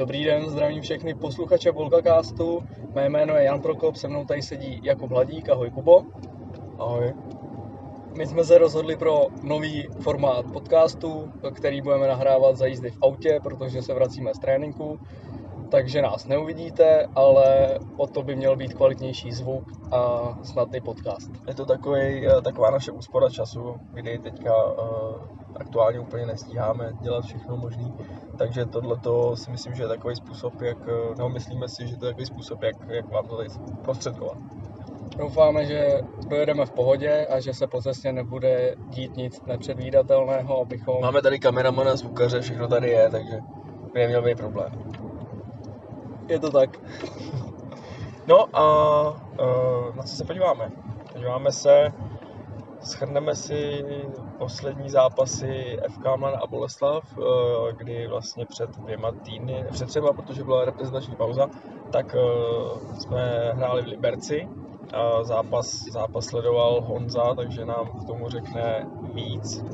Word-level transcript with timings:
Dobrý 0.00 0.24
den, 0.24 0.50
zdravím 0.50 0.82
všechny 0.82 1.14
posluchače 1.14 1.70
Volkacastu. 1.70 2.62
Mé 2.94 3.08
jméno 3.08 3.36
je 3.36 3.44
Jan 3.44 3.60
Prokop, 3.60 3.96
se 3.96 4.08
mnou 4.08 4.24
tady 4.24 4.42
sedí 4.42 4.80
Jakub 4.82 5.10
Hladík. 5.10 5.48
Ahoj 5.48 5.70
Kubo. 5.70 6.02
Ahoj. 6.78 7.14
My 8.16 8.26
jsme 8.26 8.44
se 8.44 8.58
rozhodli 8.58 8.96
pro 8.96 9.26
nový 9.42 9.88
formát 10.00 10.46
podcastu, 10.52 11.32
který 11.54 11.82
budeme 11.82 12.08
nahrávat 12.08 12.56
za 12.56 12.66
jízdy 12.66 12.90
v 12.90 12.98
autě, 13.02 13.40
protože 13.42 13.82
se 13.82 13.94
vracíme 13.94 14.34
z 14.34 14.38
tréninku. 14.38 15.00
Takže 15.70 16.02
nás 16.02 16.26
neuvidíte, 16.26 17.06
ale 17.14 17.78
o 17.96 18.06
to 18.06 18.22
by 18.22 18.36
měl 18.36 18.56
být 18.56 18.74
kvalitnější 18.74 19.32
zvuk 19.32 19.64
a 19.92 20.34
snad 20.42 20.74
i 20.74 20.80
podcast. 20.80 21.30
Je 21.48 21.54
to 21.54 21.66
takový, 21.66 22.26
eh, 22.26 22.42
taková 22.42 22.70
naše 22.70 22.92
úspora 22.92 23.30
času, 23.30 23.74
kdy 23.92 24.18
teďka 24.18 24.64
uh, 24.64 25.39
aktuálně 25.56 26.00
úplně 26.00 26.26
nestíháme 26.26 26.92
dělat 27.00 27.24
všechno 27.24 27.56
možné. 27.56 27.92
Takže 28.38 28.66
tohle 28.66 28.96
si 29.34 29.50
myslím, 29.50 29.74
že 29.74 29.82
je 29.82 29.88
takový 29.88 30.16
způsob, 30.16 30.60
jak, 30.60 30.78
eh, 30.88 31.14
nebo 31.16 31.28
myslíme 31.28 31.68
si, 31.68 31.88
že 31.88 31.96
to 31.96 32.06
je 32.06 32.12
takový 32.12 32.26
způsob, 32.26 32.62
jak, 32.62 32.76
jak 32.88 33.08
vám 33.10 33.26
to 33.26 33.36
tady 33.36 33.48
prostředkovat. 33.84 34.38
Doufáme, 35.16 35.66
že 35.66 36.00
dojedeme 36.28 36.66
v 36.66 36.70
pohodě 36.70 37.26
a 37.26 37.40
že 37.40 37.54
se 37.54 37.66
po 37.66 37.82
cestě 37.82 38.12
nebude 38.12 38.74
dít 38.88 39.16
nic 39.16 39.42
nepředvídatelného, 39.46 40.60
abychom... 40.60 41.00
Máme 41.02 41.22
tady 41.22 41.38
kameramana, 41.38 41.96
zvukaře, 41.96 42.40
všechno 42.40 42.68
tady 42.68 42.90
je, 42.90 43.10
takže 43.10 43.38
by 43.92 44.00
neměl 44.00 44.22
být 44.22 44.38
problém. 44.38 44.72
Je 46.28 46.38
to 46.38 46.50
tak. 46.50 46.70
No 48.26 48.56
a 48.56 48.64
uh, 49.10 49.96
na 49.96 50.02
co 50.02 50.16
se 50.16 50.24
podíváme? 50.24 50.70
Podíváme 51.12 51.52
se, 51.52 51.92
schrneme 52.82 53.34
si 53.34 53.84
poslední 54.38 54.90
zápasy 54.90 55.78
FK 55.88 56.04
Mlan 56.16 56.34
a 56.42 56.46
Boleslav, 56.46 57.18
uh, 57.18 57.24
kdy 57.76 58.06
vlastně 58.06 58.46
před 58.46 58.70
dvěma 58.70 59.12
týdny, 59.12 59.64
před 59.70 59.88
třema, 59.88 60.12
protože 60.12 60.44
byla 60.44 60.64
reprezentační 60.64 61.16
pauza, 61.16 61.46
tak 61.92 62.14
uh, 62.14 62.94
jsme 62.98 63.52
hráli 63.54 63.82
v 63.82 63.86
Liberci. 63.86 64.48
Uh, 64.48 65.22
zápas, 65.22 65.84
zápas 65.92 66.24
sledoval 66.24 66.80
Honza, 66.80 67.34
takže 67.34 67.64
nám 67.64 67.86
k 67.86 68.06
tomu 68.06 68.28
řekne 68.28 68.86
víc. 69.14 69.64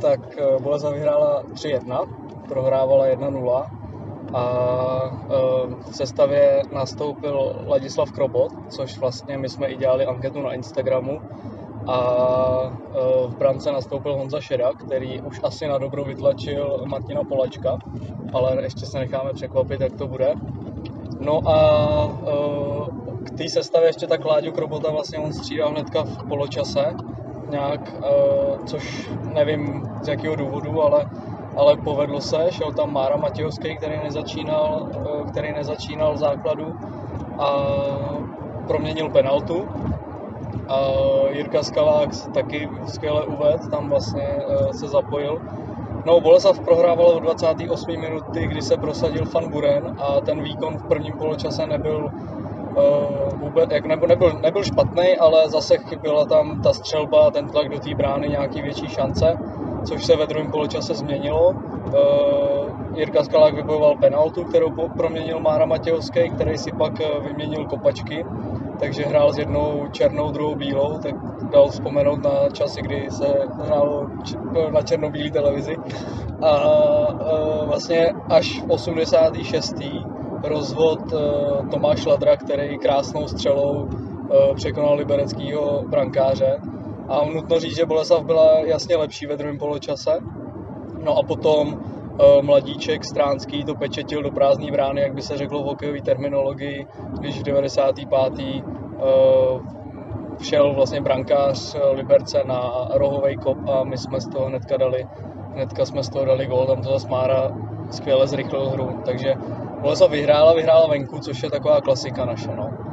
Tak 0.00 0.20
Boleslav 0.62 0.94
vyhrála 0.94 1.42
3-1, 1.42 2.08
prohrávala 2.48 3.06
1-0 3.06 3.66
a 4.34 4.44
v 5.90 5.96
sestavě 5.96 6.62
nastoupil 6.72 7.64
Ladislav 7.66 8.12
Krobot, 8.12 8.52
což 8.68 8.98
vlastně 8.98 9.38
my 9.38 9.48
jsme 9.48 9.66
i 9.66 9.76
dělali 9.76 10.06
anketu 10.06 10.42
na 10.42 10.52
Instagramu 10.52 11.20
a 11.88 11.98
v 13.26 13.36
brance 13.38 13.72
nastoupil 13.72 14.14
Honza 14.14 14.40
Šera, 14.40 14.70
který 14.72 15.20
už 15.20 15.40
asi 15.42 15.66
na 15.68 15.78
dobro 15.78 16.04
vytlačil 16.04 16.82
Martina 16.86 17.24
Polačka, 17.24 17.78
ale 18.32 18.62
ještě 18.62 18.86
se 18.86 18.98
necháme 18.98 19.32
překvapit, 19.32 19.80
jak 19.80 19.92
to 19.96 20.08
bude. 20.08 20.34
No 21.20 21.48
a 21.48 21.58
k 23.24 23.30
té 23.30 23.48
sestavě 23.48 23.88
ještě 23.88 24.06
tak 24.06 24.24
Láďu 24.24 24.52
Krobota 24.52 24.90
vlastně 24.90 25.18
on 25.18 25.32
střídal 25.32 25.70
hnedka 25.70 26.04
v 26.04 26.28
poločase, 26.28 26.94
nějak, 27.50 27.94
což 28.66 29.10
nevím 29.34 29.82
z 30.02 30.08
jakého 30.08 30.36
důvodu, 30.36 30.82
ale 30.82 31.06
ale 31.56 31.76
povedlo 31.76 32.20
se, 32.20 32.36
šel 32.50 32.72
tam 32.72 32.92
Mára 32.92 33.16
Matějovský, 33.16 33.76
který 33.76 33.94
nezačínal, 34.04 34.88
který 35.30 35.52
nezačínal 35.52 36.16
základu 36.16 36.74
a 37.38 37.66
proměnil 38.66 39.10
penaltu. 39.10 39.68
A 40.68 40.80
Jirka 41.30 41.62
Skalák 41.62 42.10
taky 42.34 42.68
skvěle 42.86 43.26
uved, 43.26 43.68
tam 43.70 43.88
vlastně 43.88 44.22
eh, 44.22 44.72
se 44.72 44.88
zapojil. 44.88 45.38
No, 46.06 46.20
Boleslav 46.20 46.60
prohrával 46.60 47.20
v 47.20 47.22
28. 47.22 48.00
minuty, 48.00 48.46
kdy 48.46 48.62
se 48.62 48.76
prosadil 48.76 49.24
Fan 49.24 49.50
Buren 49.50 49.94
a 49.98 50.20
ten 50.20 50.42
výkon 50.42 50.78
v 50.78 50.88
prvním 50.88 51.18
poločase 51.18 51.66
nebyl 51.66 52.06
uh, 52.06 53.40
vůbec, 53.40 53.70
jak 53.72 53.86
nebyl, 53.86 54.08
nebyl, 54.08 54.32
nebyl 54.42 54.64
špatný, 54.64 55.16
ale 55.20 55.50
zase 55.50 55.78
chyběla 55.78 56.26
tam 56.26 56.62
ta 56.62 56.72
střelba, 56.72 57.30
ten 57.30 57.48
tlak 57.48 57.68
do 57.68 57.78
té 57.80 57.94
brány, 57.94 58.28
nějaký 58.28 58.62
větší 58.62 58.88
šance 58.88 59.34
což 59.88 60.04
se 60.04 60.16
ve 60.16 60.26
druhém 60.26 60.50
poločase 60.50 60.94
změnilo. 60.94 61.50
Uh, 61.50 62.96
Jirka 62.96 63.24
Skalák 63.24 63.54
vybojoval 63.54 63.96
penaltu, 63.96 64.44
kterou 64.44 64.70
proměnil 64.96 65.40
Mára 65.40 65.66
Matějovský, 65.66 66.30
který 66.34 66.58
si 66.58 66.72
pak 66.72 66.92
vyměnil 67.22 67.66
kopačky, 67.66 68.24
takže 68.78 69.04
hrál 69.04 69.32
s 69.32 69.38
jednou 69.38 69.88
černou, 69.92 70.30
druhou 70.30 70.54
bílou, 70.54 70.98
tak 70.98 71.14
dal 71.50 71.68
vzpomenout 71.68 72.22
na 72.22 72.50
časy, 72.52 72.82
kdy 72.82 73.06
se 73.10 73.48
hrálo 73.64 74.06
na 74.72 74.82
černobílé 74.82 75.30
televizi. 75.30 75.76
A 76.42 76.52
uh, 77.12 77.68
vlastně 77.68 78.14
až 78.28 78.62
v 78.62 78.70
86. 78.70 79.74
rozvod 80.42 81.12
uh, 81.12 81.68
Tomáš 81.70 82.06
Ladra, 82.06 82.36
který 82.36 82.78
krásnou 82.78 83.28
střelou 83.28 83.88
překonal 84.54 84.94
libereckého 84.94 85.84
brankáře, 85.88 86.60
a 87.08 87.24
nutno 87.24 87.60
říct, 87.60 87.76
že 87.76 87.86
Boleslav 87.86 88.24
byla 88.24 88.58
jasně 88.58 88.96
lepší 88.96 89.26
ve 89.26 89.36
druhém 89.36 89.58
poločase. 89.58 90.10
No 91.04 91.18
a 91.18 91.22
potom 91.22 91.80
mladíček 92.42 93.04
Stránský 93.04 93.64
to 93.64 93.74
pečetil 93.74 94.22
do 94.22 94.30
prázdné 94.30 94.72
brány, 94.72 95.00
jak 95.00 95.14
by 95.14 95.22
se 95.22 95.36
řeklo 95.36 95.62
v 95.62 95.66
hokejové 95.66 96.02
terminologii, 96.02 96.86
když 97.20 97.40
v 97.40 97.42
95. 97.42 98.18
Uh, 98.38 99.62
všel 100.38 100.74
vlastně 100.74 101.00
brankář 101.00 101.76
Liberce 101.92 102.44
na 102.44 102.88
rohový 102.94 103.36
kop 103.36 103.58
a 103.68 103.84
my 103.84 103.98
jsme 103.98 104.20
z 104.20 104.28
toho 104.28 104.46
hnedka 104.46 104.76
dali, 104.76 105.06
hnedka 105.54 105.86
jsme 105.86 106.02
z 106.02 106.08
toho 106.08 106.24
dali 106.24 106.46
gol, 106.46 106.66
tam 106.66 106.82
to 106.82 106.92
zase 106.92 107.08
Mára 107.08 107.50
skvěle 107.90 108.26
zrychlil 108.26 108.70
hru, 108.70 109.02
takže 109.04 109.34
Boleslav 109.80 110.10
vyhrála, 110.10 110.54
vyhrála 110.54 110.88
venku, 110.88 111.18
což 111.18 111.42
je 111.42 111.50
taková 111.50 111.80
klasika 111.80 112.24
naše, 112.24 112.48
no. 112.56 112.87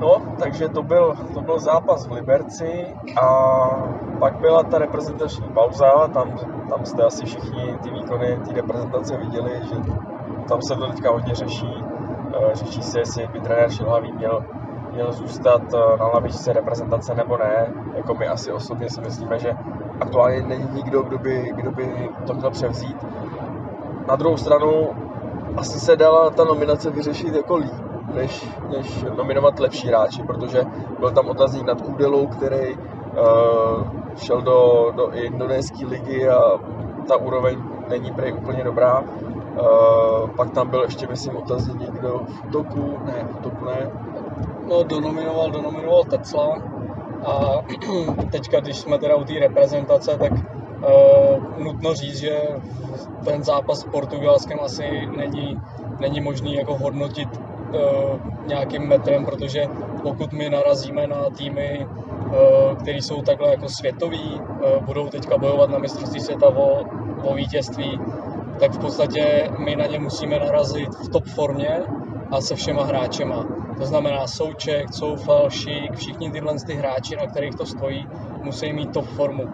No, 0.00 0.22
takže 0.38 0.68
to 0.68 0.82
byl, 0.82 1.14
to 1.34 1.40
byl 1.40 1.58
zápas 1.58 2.06
v 2.06 2.12
Liberci 2.12 2.94
a 3.22 3.26
pak 4.18 4.40
byla 4.40 4.62
ta 4.62 4.78
reprezentační 4.78 5.48
pauza, 5.48 6.08
tam, 6.08 6.32
tam 6.68 6.84
jste 6.84 7.02
asi 7.02 7.26
všichni 7.26 7.78
ty 7.82 7.90
výkony 7.90 8.38
ty 8.48 8.54
reprezentace 8.54 9.16
viděli, 9.16 9.50
že 9.62 9.74
tam 10.48 10.62
se 10.62 10.74
to 10.74 10.86
teďka 10.86 11.10
hodně 11.10 11.34
řeší. 11.34 11.84
Eh, 12.34 12.54
řeší 12.54 12.82
se, 12.82 12.98
jestli 12.98 13.26
by 13.26 13.40
trenér 13.40 13.70
Šilhavý 13.70 14.12
měl, 14.12 14.44
měl 14.92 15.12
zůstat 15.12 15.62
eh, 15.74 15.96
na 15.98 16.06
lavičce 16.06 16.52
reprezentace 16.52 17.14
nebo 17.14 17.36
ne. 17.36 17.72
Jako 17.96 18.14
my 18.14 18.26
asi 18.28 18.52
osobně 18.52 18.90
si 18.90 19.00
myslíme, 19.00 19.38
že 19.38 19.54
aktuálně 20.00 20.42
není 20.42 20.68
nikdo, 20.74 21.02
kdo 21.02 21.18
by, 21.18 21.52
kdo 21.56 21.70
by 21.70 22.10
to 22.26 22.34
měl 22.34 22.50
převzít. 22.50 23.06
Na 24.08 24.16
druhou 24.16 24.36
stranu 24.36 24.88
asi 25.56 25.80
se 25.80 25.96
dala 25.96 26.30
ta 26.30 26.44
nominace 26.44 26.90
vyřešit 26.90 27.34
jako 27.34 27.56
líp 27.56 27.87
než, 28.18 28.44
než 28.76 29.04
nominovat 29.16 29.60
lepší 29.60 29.88
hráči, 29.88 30.22
protože 30.22 30.62
byl 30.98 31.10
tam 31.10 31.28
otazník 31.28 31.66
nad 31.66 31.82
Kudelou, 31.82 32.26
který 32.26 32.74
uh, 32.74 33.82
šel 34.16 34.40
do, 34.42 34.90
do 34.96 35.10
indonéské 35.10 35.86
ligy 35.86 36.28
a 36.28 36.40
ta 37.08 37.16
úroveň 37.16 37.58
není 37.88 38.12
prej 38.12 38.32
úplně 38.32 38.64
dobrá. 38.64 39.00
Uh, 39.00 40.30
pak 40.36 40.50
tam 40.50 40.68
byl 40.68 40.82
ještě, 40.82 41.06
myslím, 41.06 41.36
otazník 41.36 41.80
někdo 41.80 42.20
v 42.28 42.44
útoku, 42.48 42.98
ne, 43.04 43.28
v 43.30 43.38
útoku 43.38 43.64
ne. 43.64 43.90
No, 44.68 44.82
donominoval, 44.82 45.50
donominoval 45.50 46.04
Tecla 46.04 46.58
a 47.24 47.62
teďka, 48.30 48.60
když 48.60 48.76
jsme 48.76 48.98
teda 48.98 49.16
u 49.16 49.24
té 49.24 49.32
reprezentace, 49.40 50.18
tak 50.18 50.32
uh, 50.32 51.64
nutno 51.64 51.94
říct, 51.94 52.18
že 52.18 52.42
ten 53.24 53.44
zápas 53.44 53.78
s 53.78 53.84
Portugalskem 53.84 54.58
asi 54.60 55.08
není, 55.16 55.60
není 56.00 56.20
možný 56.20 56.54
jako 56.54 56.76
hodnotit 56.76 57.28
nějakým 58.46 58.88
metrem, 58.88 59.24
protože 59.24 59.66
pokud 60.02 60.32
my 60.32 60.50
narazíme 60.50 61.06
na 61.06 61.30
týmy, 61.36 61.86
uh, 61.86 62.76
které 62.76 62.98
jsou 62.98 63.22
takhle 63.22 63.48
jako 63.48 63.68
světoví, 63.68 64.40
uh, 64.40 64.84
budou 64.84 65.08
teďka 65.08 65.38
bojovat 65.38 65.70
na 65.70 65.78
mistrovství 65.78 66.20
světa 66.20 66.46
o, 66.48 66.84
o 67.22 67.34
vítězství, 67.34 68.00
tak 68.60 68.72
v 68.72 68.78
podstatě 68.78 69.50
my 69.58 69.76
na 69.76 69.86
ně 69.86 69.98
musíme 69.98 70.38
narazit 70.38 70.94
v 70.94 71.08
top 71.08 71.24
formě 71.24 71.82
a 72.30 72.40
se 72.40 72.54
všema 72.54 72.84
hráčema. 72.84 73.46
To 73.78 73.86
znamená 73.86 74.26
Souček, 74.26 74.90
Coufal, 74.90 75.50
Šík, 75.50 75.96
všichni 75.96 76.30
tyhle 76.30 76.54
ty 76.66 76.74
hráči, 76.74 77.16
na 77.16 77.26
kterých 77.26 77.54
to 77.54 77.66
stojí, 77.66 78.06
musí 78.42 78.72
mít 78.72 78.92
top 78.92 79.06
formu. 79.06 79.44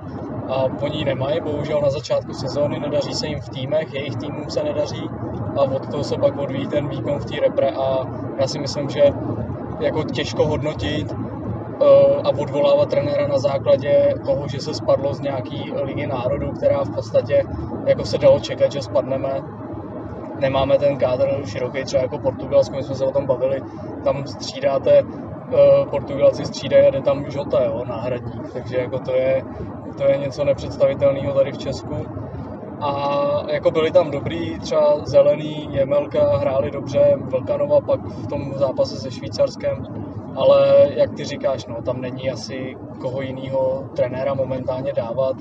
A 0.48 0.64
oni 0.64 0.98
ji 0.98 1.04
nemají, 1.04 1.40
bohužel 1.40 1.80
na 1.80 1.90
začátku 1.90 2.32
sezóny, 2.32 2.80
nedaří 2.80 3.14
se 3.14 3.26
jim 3.26 3.40
v 3.40 3.48
týmech, 3.48 3.94
jejich 3.94 4.16
týmům 4.16 4.50
se 4.50 4.64
nedaří 4.64 5.08
a 5.56 5.62
od 5.62 5.90
toho 5.90 6.04
se 6.04 6.16
pak 6.16 6.38
odvíjí 6.38 6.68
ten 6.68 6.88
výkon 6.88 7.18
v 7.18 7.24
té 7.24 7.40
repre 7.40 7.70
a 7.70 8.04
já 8.40 8.46
si 8.46 8.58
myslím, 8.58 8.88
že 8.88 9.02
jako 9.80 10.02
těžko 10.02 10.46
hodnotit 10.46 11.12
uh, 11.12 12.20
a 12.24 12.28
odvolávat 12.28 12.90
trenéra 12.90 13.26
na 13.26 13.38
základě 13.38 14.14
toho, 14.24 14.48
že 14.48 14.60
se 14.60 14.74
spadlo 14.74 15.14
z 15.14 15.20
nějaký 15.20 15.72
ligy 15.82 16.06
národů, 16.06 16.52
která 16.52 16.84
v 16.84 16.90
podstatě 16.90 17.42
jako 17.86 18.04
se 18.04 18.18
dalo 18.18 18.40
čekat, 18.40 18.72
že 18.72 18.82
spadneme. 18.82 19.40
Nemáme 20.40 20.78
ten 20.78 20.96
kádr 20.96 21.28
široký 21.44 21.84
třeba 21.84 22.02
jako 22.02 22.18
Portugalsko, 22.18 22.76
my 22.76 22.82
jsme 22.82 22.94
se 22.94 23.04
o 23.04 23.12
tom 23.12 23.26
bavili, 23.26 23.60
tam 24.04 24.26
střídáte, 24.26 25.02
uh, 25.02 25.90
Portugalci 25.90 26.44
střídají 26.44 26.86
a 26.86 26.90
jde 26.90 27.02
tam 27.02 27.30
Žota, 27.30 27.64
jo, 27.64 27.84
náhradník, 27.88 28.52
takže 28.52 28.76
jako 28.76 28.98
to 28.98 29.14
je, 29.14 29.42
to 29.98 30.04
je 30.04 30.16
něco 30.18 30.44
nepředstavitelného 30.44 31.34
tady 31.34 31.52
v 31.52 31.58
Česku. 31.58 32.06
A 32.84 33.42
jako 33.48 33.70
byli 33.70 33.90
tam 33.90 34.10
dobrý, 34.10 34.58
třeba 34.58 35.04
Zelený, 35.04 35.68
Jemelka 35.70 36.36
hráli 36.36 36.70
dobře, 36.70 37.16
Vlkanova 37.16 37.80
pak 37.80 38.00
v 38.04 38.26
tom 38.26 38.52
zápase 38.54 38.96
se 38.96 39.10
Švýcarskem, 39.10 39.82
ale 40.36 40.88
jak 40.96 41.14
ty 41.14 41.24
říkáš, 41.24 41.66
no, 41.66 41.82
tam 41.82 42.00
není 42.00 42.30
asi 42.30 42.76
koho 43.00 43.22
jiného 43.22 43.84
trenéra 43.96 44.34
momentálně 44.34 44.92
dávat. 44.92 45.36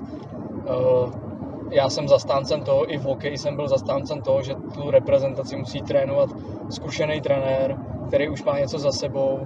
Eh, 0.68 1.34
já 1.72 1.90
jsem 1.90 2.08
zastáncem 2.08 2.62
toho, 2.62 2.94
i 2.94 2.98
v 2.98 3.04
hokeji 3.04 3.38
jsem 3.38 3.56
byl 3.56 3.68
zastáncem 3.68 4.22
toho, 4.22 4.42
že 4.42 4.56
tu 4.74 4.92
reprezentaci 4.92 5.58
musí 5.58 5.82
trénovat 5.82 6.30
zkušený 6.70 7.22
trenér, 7.22 7.78
který 8.08 8.30
už 8.30 8.44
má 8.44 8.60
něco 8.60 8.80
za 8.80 8.92
sebou 8.92 9.40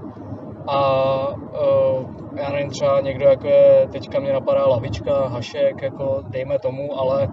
a 0.67 1.27
uh, 1.27 2.05
já 2.35 2.49
nevím, 2.49 2.69
třeba 2.69 3.01
někdo 3.01 3.25
jako 3.25 3.47
je, 3.47 3.87
teďka 3.91 4.19
mě 4.19 4.33
napadá 4.33 4.67
Lavička, 4.67 5.27
Hašek, 5.27 5.81
jako 5.81 6.23
dejme 6.27 6.59
tomu, 6.59 6.99
ale 6.99 7.27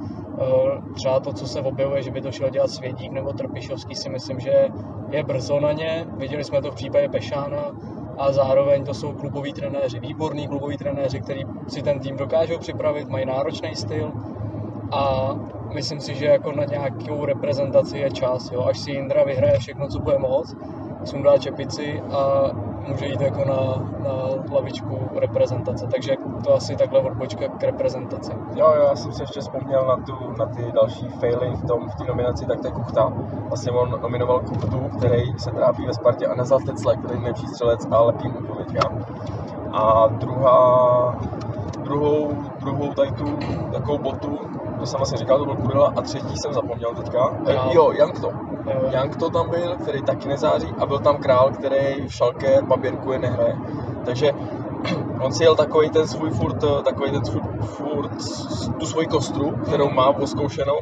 třeba 0.94 1.20
to, 1.20 1.32
co 1.32 1.46
se 1.46 1.60
objevuje, 1.60 2.02
že 2.02 2.10
by 2.10 2.20
to 2.20 2.32
šel 2.32 2.50
dělat 2.50 2.70
Svědík 2.70 3.12
nebo 3.12 3.32
Trpišovský, 3.32 3.94
si 3.94 4.08
myslím, 4.08 4.40
že 4.40 4.68
je 5.10 5.24
brzo 5.24 5.60
na 5.60 5.72
ně. 5.72 6.06
Viděli 6.16 6.44
jsme 6.44 6.62
to 6.62 6.70
v 6.70 6.74
případě 6.74 7.08
Pešána 7.08 7.70
a 8.18 8.32
zároveň 8.32 8.84
to 8.84 8.94
jsou 8.94 9.12
kluboví 9.12 9.52
trenéři, 9.52 10.00
výborní 10.00 10.48
kluboví 10.48 10.76
trenéři, 10.76 11.20
kteří 11.20 11.44
si 11.68 11.82
ten 11.82 11.98
tým 12.00 12.16
dokážou 12.16 12.58
připravit, 12.58 13.08
mají 13.08 13.26
náročný 13.26 13.74
styl 13.74 14.12
a 14.90 15.34
myslím 15.74 16.00
si, 16.00 16.14
že 16.14 16.26
jako 16.26 16.52
na 16.52 16.64
nějakou 16.64 17.24
reprezentaci 17.24 17.98
je 17.98 18.10
čas, 18.10 18.50
jo? 18.50 18.64
až 18.64 18.78
si 18.78 18.90
Indra 18.90 19.24
vyhraje 19.24 19.58
všechno, 19.58 19.88
co 19.88 19.98
bude 19.98 20.18
moc, 20.18 20.56
sundá 21.04 21.38
čepici 21.38 22.00
a 22.00 22.50
může 22.88 23.06
jít 23.06 23.20
jako 23.20 23.44
na, 23.44 23.56
na 24.08 24.14
lavičku 24.54 24.98
reprezentace, 25.20 25.86
takže 25.90 26.16
to 26.44 26.54
asi 26.54 26.76
takhle 26.76 27.00
odbočka 27.00 27.48
k 27.48 27.62
reprezentaci. 27.62 28.32
Jo, 28.54 28.72
jo, 28.76 28.82
já 28.82 28.96
jsem 28.96 29.12
si 29.12 29.22
ještě 29.22 29.40
vzpomněl 29.40 29.86
na, 29.86 29.96
tu, 29.96 30.14
na 30.38 30.46
ty 30.46 30.72
další 30.74 31.08
faily 31.08 31.50
v 31.56 31.66
tom 31.66 31.88
v 31.88 31.94
té 31.94 32.04
nominaci, 32.04 32.46
tak 32.46 32.60
to 32.60 32.66
je 32.66 32.72
Kuchta. 32.72 33.12
Vlastně 33.48 33.72
on 33.72 34.00
nominoval 34.02 34.40
Kuchtu, 34.40 34.90
který 34.98 35.38
se 35.38 35.50
trápí 35.50 35.86
ve 35.86 35.94
Spartě 35.94 36.26
a 36.26 36.34
nezal 36.34 36.58
Tecle, 36.58 36.96
který 36.96 37.14
je 37.14 37.20
nejlepší 37.20 37.46
střelec 37.46 37.86
a 37.90 38.02
lepí 38.02 38.28
mu. 38.28 38.44
A 39.72 40.06
druhá, 40.06 41.14
druhou, 41.82 42.30
druhou 42.60 42.92
tady 42.94 43.12
tu 43.12 43.24
takovou 43.72 43.98
botu, 43.98 44.38
to 44.84 44.90
jsem 44.90 44.98
vlastně 44.98 45.18
říkal, 45.18 45.38
to 45.38 45.44
byl 45.44 45.56
Kurila 45.56 45.92
a 45.96 46.02
třetí 46.02 46.36
jsem 46.36 46.52
zapomněl 46.52 46.94
teďka. 46.94 47.28
Král. 47.46 47.70
Jo, 47.72 47.92
Jankto. 47.92 48.32
Jankto 48.90 49.30
tam 49.30 49.50
byl, 49.50 49.76
který 49.76 50.02
taky 50.02 50.28
nezáří 50.28 50.68
a 50.78 50.86
byl 50.86 50.98
tam 50.98 51.16
král, 51.16 51.50
který 51.50 52.08
v 52.08 52.12
šalke 52.12 52.62
baběrkuje 52.62 53.18
nehraje. 53.18 53.56
Takže 54.04 54.32
on 55.20 55.32
si 55.32 55.44
jel 55.44 55.54
takový 55.54 55.90
ten 55.90 56.06
svůj 56.08 56.30
furt, 56.30 56.64
takový 56.84 57.10
ten 57.10 57.24
svůj, 57.24 57.42
furt 57.62 58.10
tu 58.78 58.86
svoji 58.86 59.06
kostru, 59.06 59.50
kterou 59.50 59.90
má 59.90 60.06
oskoušenou 60.08 60.78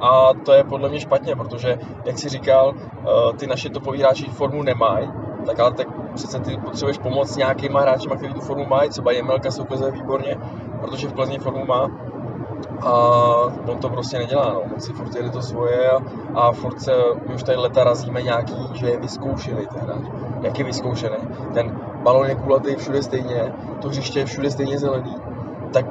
a 0.00 0.34
to 0.44 0.52
je 0.52 0.64
podle 0.64 0.88
mě 0.88 1.00
špatně, 1.00 1.36
protože, 1.36 1.78
jak 2.04 2.18
si 2.18 2.28
říkal, 2.28 2.74
eh, 2.76 3.36
ty 3.36 3.46
naše 3.46 3.70
topoví 3.70 4.00
hráči 4.00 4.24
formu 4.24 4.62
nemají, 4.62 5.10
tak 5.46 5.60
ale 5.60 5.72
tak 5.72 5.86
přece 6.14 6.40
ty 6.40 6.56
potřebuješ 6.56 6.98
pomoct 6.98 7.36
nějakýma 7.36 7.80
hráčima, 7.80 8.16
kteří 8.16 8.34
tu 8.34 8.40
formu 8.40 8.66
mají, 8.66 8.90
třeba 8.90 9.12
Jemelka 9.12 9.50
se 9.50 9.62
ukazuje 9.62 9.92
výborně, 9.92 10.36
protože 10.80 11.08
v 11.08 11.12
Plzni 11.12 11.38
formu 11.38 11.64
má, 11.66 11.90
a 12.80 12.92
on 13.66 13.78
to 13.78 13.88
prostě 13.88 14.18
nedělá, 14.18 14.52
no. 14.52 14.60
On 14.74 14.80
si 14.80 14.92
furt 14.92 15.14
jede 15.14 15.30
to 15.30 15.42
svoje 15.42 15.90
a, 15.90 15.98
a 16.34 16.52
furt 16.52 16.80
se, 16.80 16.92
my 17.28 17.34
už 17.34 17.42
tady 17.42 17.58
leta 17.58 17.84
razíme 17.84 18.22
nějaký, 18.22 18.68
že 18.72 18.86
je 18.86 18.96
vyzkoušený 19.00 19.66
ten 19.66 19.80
hráč. 19.80 20.04
Jak 20.42 20.58
je 20.58 20.64
vyzkoušený? 20.64 21.16
Ten 21.54 21.80
balon 22.02 22.26
je 22.26 22.34
kulatý 22.34 22.74
všude 22.74 23.02
stejně, 23.02 23.52
to 23.80 23.88
hřiště 23.88 24.18
je 24.18 24.26
všude 24.26 24.50
stejně 24.50 24.78
zelený. 24.78 25.16
Tak 25.72 25.86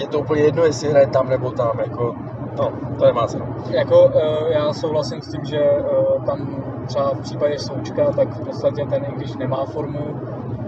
je 0.00 0.08
to 0.08 0.18
úplně 0.18 0.42
jedno, 0.42 0.64
jestli 0.64 0.90
hraje 0.90 1.06
tam 1.06 1.28
nebo 1.28 1.50
tam, 1.50 1.78
jako, 1.78 2.14
no, 2.58 2.72
to 2.98 3.04
nemá 3.04 3.26
cenu. 3.26 3.46
Jako 3.70 4.10
eh, 4.14 4.52
já 4.52 4.72
souhlasím 4.72 5.22
s 5.22 5.28
tím, 5.28 5.44
že 5.44 5.58
eh, 5.58 5.84
tam 6.26 6.64
třeba 6.86 7.10
v 7.10 7.20
případě 7.20 7.58
Součka, 7.58 8.12
tak 8.12 8.36
v 8.36 8.44
podstatě 8.44 8.86
ten, 8.90 9.04
i 9.04 9.12
když 9.16 9.36
nemá 9.36 9.64
formu, 9.64 10.20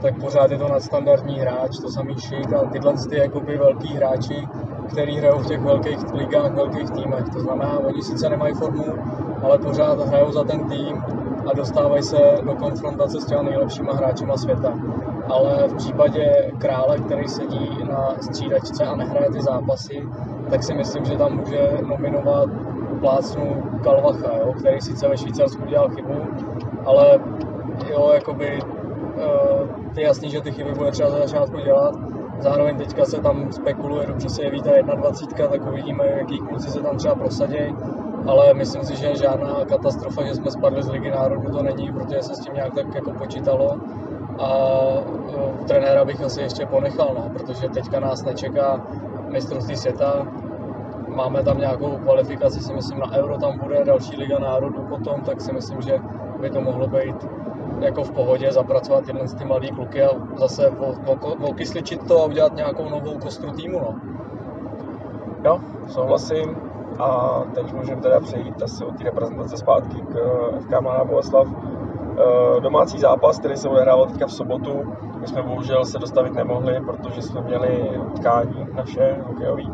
tak 0.02 0.20
pořád 0.20 0.50
je 0.50 0.58
to 0.58 0.68
nadstandardní 0.68 1.38
hráč, 1.38 1.78
to 1.78 1.90
samý 1.90 2.14
Šik 2.18 2.52
a 2.52 2.64
tyhle 2.64 2.94
ty 3.10 3.18
jakoby 3.18 3.58
velký 3.58 3.94
hráči, 3.94 4.48
který 4.86 5.16
hrajou 5.16 5.38
v 5.38 5.46
těch 5.46 5.60
velkých 5.60 6.12
ligách, 6.12 6.54
velkých 6.54 6.90
týmech. 6.90 7.24
To 7.32 7.40
znamená, 7.40 7.78
oni 7.78 8.02
sice 8.02 8.28
nemají 8.28 8.54
formu, 8.54 8.84
ale 9.42 9.58
pořád 9.58 10.00
hrajou 10.00 10.32
za 10.32 10.44
ten 10.44 10.68
tým 10.68 11.02
a 11.50 11.54
dostávají 11.56 12.02
se 12.02 12.18
do 12.42 12.54
konfrontace 12.54 13.20
s 13.20 13.26
těmi 13.26 13.42
nejlepšíma 13.42 13.92
hráčima 13.92 14.36
světa. 14.36 14.72
Ale 15.28 15.68
v 15.68 15.74
případě 15.74 16.52
krále, 16.58 16.98
který 16.98 17.28
sedí 17.28 17.78
na 17.90 18.14
střídačce 18.20 18.84
a 18.84 18.96
nehraje 18.96 19.30
ty 19.30 19.42
zápasy, 19.42 20.08
tak 20.50 20.62
si 20.62 20.74
myslím, 20.74 21.04
že 21.04 21.18
tam 21.18 21.36
může 21.36 21.78
nominovat 21.88 22.48
plácnu 23.00 23.62
Kalvacha, 23.84 24.36
jo, 24.38 24.52
který 24.58 24.80
sice 24.80 25.08
ve 25.08 25.16
Švýcarsku 25.16 25.66
dělal 25.66 25.88
chybu, 25.88 26.14
ale 26.84 27.20
jo, 27.90 28.10
jakoby, 28.14 28.58
uh, 28.62 29.68
je 29.96 30.04
jasný, 30.04 30.30
že 30.30 30.40
ty 30.40 30.52
chyby 30.52 30.72
bude 30.72 30.90
třeba 30.90 31.10
za 31.10 31.18
začátku 31.18 31.56
dělat, 31.56 31.94
Zároveň 32.40 32.76
teďka 32.76 33.04
se 33.04 33.20
tam 33.20 33.52
spekuluje, 33.52 34.06
dobře 34.06 34.28
se 34.28 34.42
jeví 34.42 34.62
ta 34.62 34.94
21, 34.94 35.48
tak 35.48 35.66
uvidíme, 35.66 36.04
jaký 36.06 36.38
kluci 36.38 36.70
se 36.70 36.80
tam 36.82 36.96
třeba 36.96 37.14
prosadějí. 37.14 37.74
Ale 38.26 38.54
myslím 38.54 38.84
si, 38.84 38.96
že 38.96 39.16
žádná 39.16 39.64
katastrofa, 39.64 40.24
že 40.24 40.34
jsme 40.34 40.50
spadli 40.50 40.82
z 40.82 40.88
Ligy 40.88 41.10
národů, 41.10 41.52
to 41.52 41.62
není, 41.62 41.92
protože 41.92 42.22
se 42.22 42.34
s 42.34 42.40
tím 42.40 42.54
nějak 42.54 42.74
tak 42.74 42.94
jako 42.94 43.12
počítalo. 43.12 43.78
A 44.38 44.48
uh, 44.58 45.66
trenéra 45.66 46.04
bych 46.04 46.22
asi 46.22 46.40
ještě 46.40 46.66
ponechal, 46.66 47.14
no, 47.14 47.30
protože 47.30 47.68
teďka 47.68 48.00
nás 48.00 48.24
nečeká 48.24 48.80
mistrovství 49.32 49.76
světa, 49.76 50.26
máme 51.16 51.42
tam 51.42 51.58
nějakou 51.58 51.98
kvalifikaci, 51.98 52.60
si 52.60 52.74
myslím, 52.74 52.98
na 52.98 53.12
Euro 53.12 53.38
tam 53.38 53.58
bude, 53.58 53.84
další 53.84 54.16
Liga 54.16 54.38
národů 54.38 54.82
potom, 54.88 55.22
tak 55.22 55.40
si 55.40 55.52
myslím, 55.52 55.80
že 55.80 55.98
by 56.40 56.50
to 56.50 56.60
mohlo 56.60 56.88
být 56.88 57.16
jako 57.80 58.04
v 58.04 58.10
pohodě 58.10 58.52
zapracovat 58.52 59.04
tyhle 59.04 59.28
ty 59.38 59.44
mladý 59.44 59.68
kluky 59.68 60.02
a 60.02 60.10
zase 60.36 60.70
okysličit 61.40 62.08
to 62.08 62.22
a 62.22 62.24
udělat 62.24 62.56
nějakou 62.56 62.88
novou 62.88 63.18
kostru 63.18 63.50
týmu. 63.50 63.80
No. 63.80 63.94
Jo, 65.44 65.60
souhlasím. 65.88 66.56
A 66.98 67.40
teď 67.54 67.72
můžeme 67.72 68.02
teda 68.02 68.20
přejít 68.20 68.62
asi 68.62 68.84
od 68.84 68.98
té 68.98 69.04
reprezentace 69.04 69.56
zpátky 69.56 70.00
k 70.00 70.16
eh, 70.16 70.60
FK 70.60 70.80
Mladá 70.80 71.04
Boleslav. 71.04 71.48
Eh, 71.48 72.60
domácí 72.60 72.98
zápas, 72.98 73.38
který 73.38 73.56
se 73.56 73.68
odehrával 73.68 74.06
teďka 74.06 74.26
v 74.26 74.32
sobotu, 74.32 74.82
my 75.20 75.26
jsme 75.26 75.42
bohužel 75.42 75.84
se 75.84 75.98
dostavit 75.98 76.34
nemohli, 76.34 76.80
protože 76.80 77.22
jsme 77.22 77.40
měli 77.40 78.00
utkání 78.12 78.66
naše 78.74 79.16
hokejový 79.26 79.70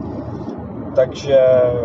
takže 0.94 1.38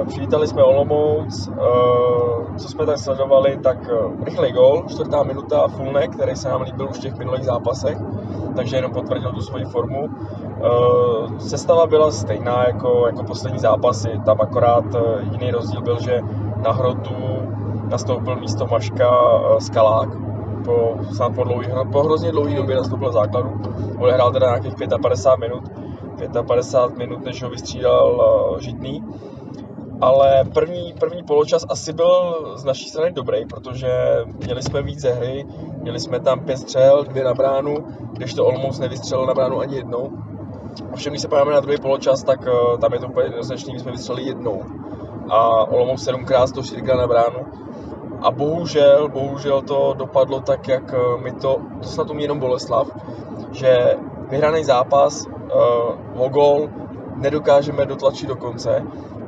přivítali 0.07 0.47
jsme 0.47 0.63
Olomouc, 0.63 1.47
eh, 1.47 2.57
co 2.57 2.69
jsme 2.69 2.85
tak 2.85 2.97
sledovali, 2.97 3.57
tak 3.63 3.77
eh, 3.91 4.25
rychlej 4.25 4.51
gol, 4.51 4.83
čtvrtá 4.87 5.23
minuta, 5.23 5.67
Fulnek, 5.67 6.11
který 6.11 6.35
se 6.35 6.49
nám 6.49 6.61
líbil 6.61 6.89
už 6.89 6.97
v 6.97 7.01
těch 7.01 7.17
minulých 7.17 7.43
zápasech, 7.43 7.97
takže 8.55 8.75
jenom 8.75 8.91
potvrdil 8.91 9.31
tu 9.31 9.41
svoji 9.41 9.65
formu. 9.65 10.09
Eh, 10.09 11.39
sestava 11.39 11.85
byla 11.85 12.11
stejná 12.11 12.67
jako, 12.67 13.03
jako 13.07 13.23
poslední 13.23 13.59
zápasy, 13.59 14.09
tam 14.25 14.41
akorát 14.41 14.85
jiný 15.31 15.51
rozdíl 15.51 15.81
byl, 15.81 15.99
že 15.99 16.21
na 16.63 16.71
hrotu 16.71 17.15
nastoupil 17.89 18.35
místo 18.35 18.67
Maška 18.71 19.11
Skalák, 19.59 20.09
po, 20.65 20.95
sám 21.11 21.33
po, 21.33 21.43
dlouhý, 21.43 21.67
po 21.91 22.03
hrozně 22.03 22.31
dlouhé 22.31 22.55
době 22.55 22.75
nastoupil 22.75 23.11
základu, 23.11 23.61
odehrál 23.99 24.31
teda 24.31 24.47
nějakých 24.47 24.73
55 25.01 25.47
minut, 25.47 25.63
55 26.47 26.97
minut, 26.97 27.25
než 27.25 27.43
ho 27.43 27.49
vystřídal 27.49 28.15
uh, 28.51 28.59
Žitný. 28.59 29.03
Ale 30.01 30.43
první, 30.53 30.93
první 30.99 31.23
poločas 31.23 31.65
asi 31.69 31.93
byl 31.93 32.43
z 32.55 32.63
naší 32.63 32.89
strany 32.89 33.11
dobrý, 33.11 33.45
protože 33.45 33.89
měli 34.45 34.61
jsme 34.61 34.81
víc 34.81 34.99
ze 34.99 35.11
hry, 35.11 35.45
měli 35.81 35.99
jsme 35.99 36.19
tam 36.19 36.39
pět 36.39 36.57
střel, 36.57 37.03
dvě 37.03 37.23
na 37.23 37.33
bránu, 37.33 37.75
když 38.13 38.33
to 38.33 38.45
Olomouc 38.45 38.79
nevystřelil 38.79 39.25
na 39.25 39.33
bránu 39.33 39.59
ani 39.59 39.75
jednou. 39.75 40.11
Ovšem, 40.93 41.13
když 41.13 41.21
se 41.21 41.27
podíváme 41.27 41.53
na 41.53 41.59
druhý 41.59 41.77
poločas, 41.77 42.23
tak 42.23 42.39
uh, 42.41 42.77
tam 42.77 42.93
je 42.93 42.99
to 42.99 43.07
úplně 43.07 43.25
jednoznačný, 43.25 43.73
my 43.73 43.79
jsme 43.79 43.91
vystřelili 43.91 44.27
jednou. 44.27 44.63
A 45.29 45.63
Olomouc 45.71 46.03
sedmkrát, 46.03 46.51
to 46.51 46.63
čtyřikrát 46.63 46.97
na 46.97 47.07
bránu. 47.07 47.39
A 48.21 48.31
bohužel, 48.31 49.09
bohužel 49.09 49.61
to 49.61 49.93
dopadlo 49.97 50.39
tak, 50.39 50.67
jak 50.67 50.93
uh, 50.93 51.21
mi 51.21 51.31
to, 51.31 51.57
to 51.81 51.87
snad 51.87 52.09
umí 52.09 52.21
jenom 52.21 52.39
Boleslav, 52.39 52.87
že 53.51 53.95
vyhraný 54.29 54.63
zápas 54.63 55.27
uh, 55.55 56.21
o 56.21 56.29
gol 56.29 56.69
nedokážeme 57.15 57.85
dotlačit 57.85 58.27
do 58.27 58.35
konce 58.35 58.83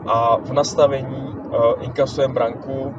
a 0.07 0.37
v 0.37 0.53
nastavení 0.53 1.35
uh, 1.35 1.73
inkasujeme 1.79 2.33
branku 2.33 2.81
uh, 2.81 2.93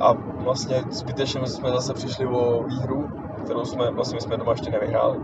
a 0.00 0.14
vlastně 0.44 0.82
zbytečně 0.90 1.46
jsme 1.46 1.70
zase 1.70 1.94
přišli 1.94 2.26
o 2.26 2.62
výhru, 2.62 3.08
kterou 3.44 3.64
jsme, 3.64 3.90
vlastně 3.90 4.20
jsme 4.20 4.36
doma 4.36 4.52
ještě 4.52 4.70
nevyhráli. 4.70 5.18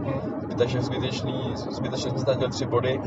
Takže 0.58 0.82
zbytečný, 0.82 1.52
zbytečně 1.54 2.10
jsme 2.10 2.18
ztratili 2.18 2.50
tři 2.50 2.66
body 2.66 3.00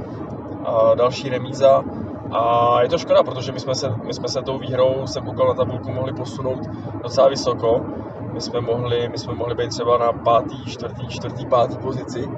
a 0.65 0.95
další 0.95 1.29
remíza. 1.29 1.83
A 2.31 2.81
je 2.81 2.89
to 2.89 2.97
škoda, 2.97 3.23
protože 3.23 3.51
my 3.51 3.59
jsme 3.59 3.75
se, 3.75 3.93
my 4.03 4.13
jsme 4.13 4.27
se 4.27 4.41
tou 4.41 4.57
výhrou, 4.57 5.07
jsem 5.07 5.25
koukal 5.25 5.47
na 5.47 5.53
tabulku, 5.53 5.91
mohli 5.91 6.13
posunout 6.13 6.59
docela 7.03 7.29
vysoko. 7.29 7.81
My 8.33 8.41
jsme 8.41 8.61
mohli, 8.61 9.09
my 9.09 9.17
jsme 9.17 9.33
mohli 9.33 9.55
být 9.55 9.69
třeba 9.69 9.97
na 9.97 10.11
pátý, 10.13 10.65
čtvrtý, 10.65 11.07
čtvrtý, 11.07 11.45
pátý 11.45 11.77
pozici 11.77 12.29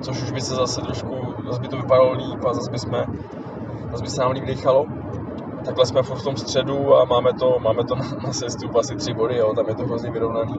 což 0.00 0.22
už 0.22 0.30
by 0.30 0.40
se 0.40 0.54
zase 0.54 0.80
trošku, 0.80 1.16
zase 1.46 1.60
by 1.60 1.68
to 1.68 1.76
vypadalo 1.76 2.12
líp 2.12 2.44
a 2.44 2.54
zase 2.54 2.70
by 2.70 2.78
jsme 2.78 3.06
zase 3.90 4.02
by 4.02 4.10
se 4.10 4.20
nám 4.20 4.30
líp 4.30 4.44
dýchalo. 4.44 4.86
Takhle 5.64 5.86
jsme 5.86 6.02
furt 6.02 6.18
v 6.18 6.24
tom 6.24 6.36
středu 6.36 6.96
a 6.96 7.04
máme 7.04 7.32
to, 7.32 7.58
máme 7.58 7.84
to 7.84 7.94
na, 7.94 8.04
na 8.26 8.32
sestup 8.32 8.76
asi 8.76 8.96
tři 8.96 9.14
body, 9.14 9.36
jo, 9.36 9.54
tam 9.54 9.68
je 9.68 9.74
to 9.74 9.86
hrozně 9.86 10.10
vyrovnaný. 10.10 10.54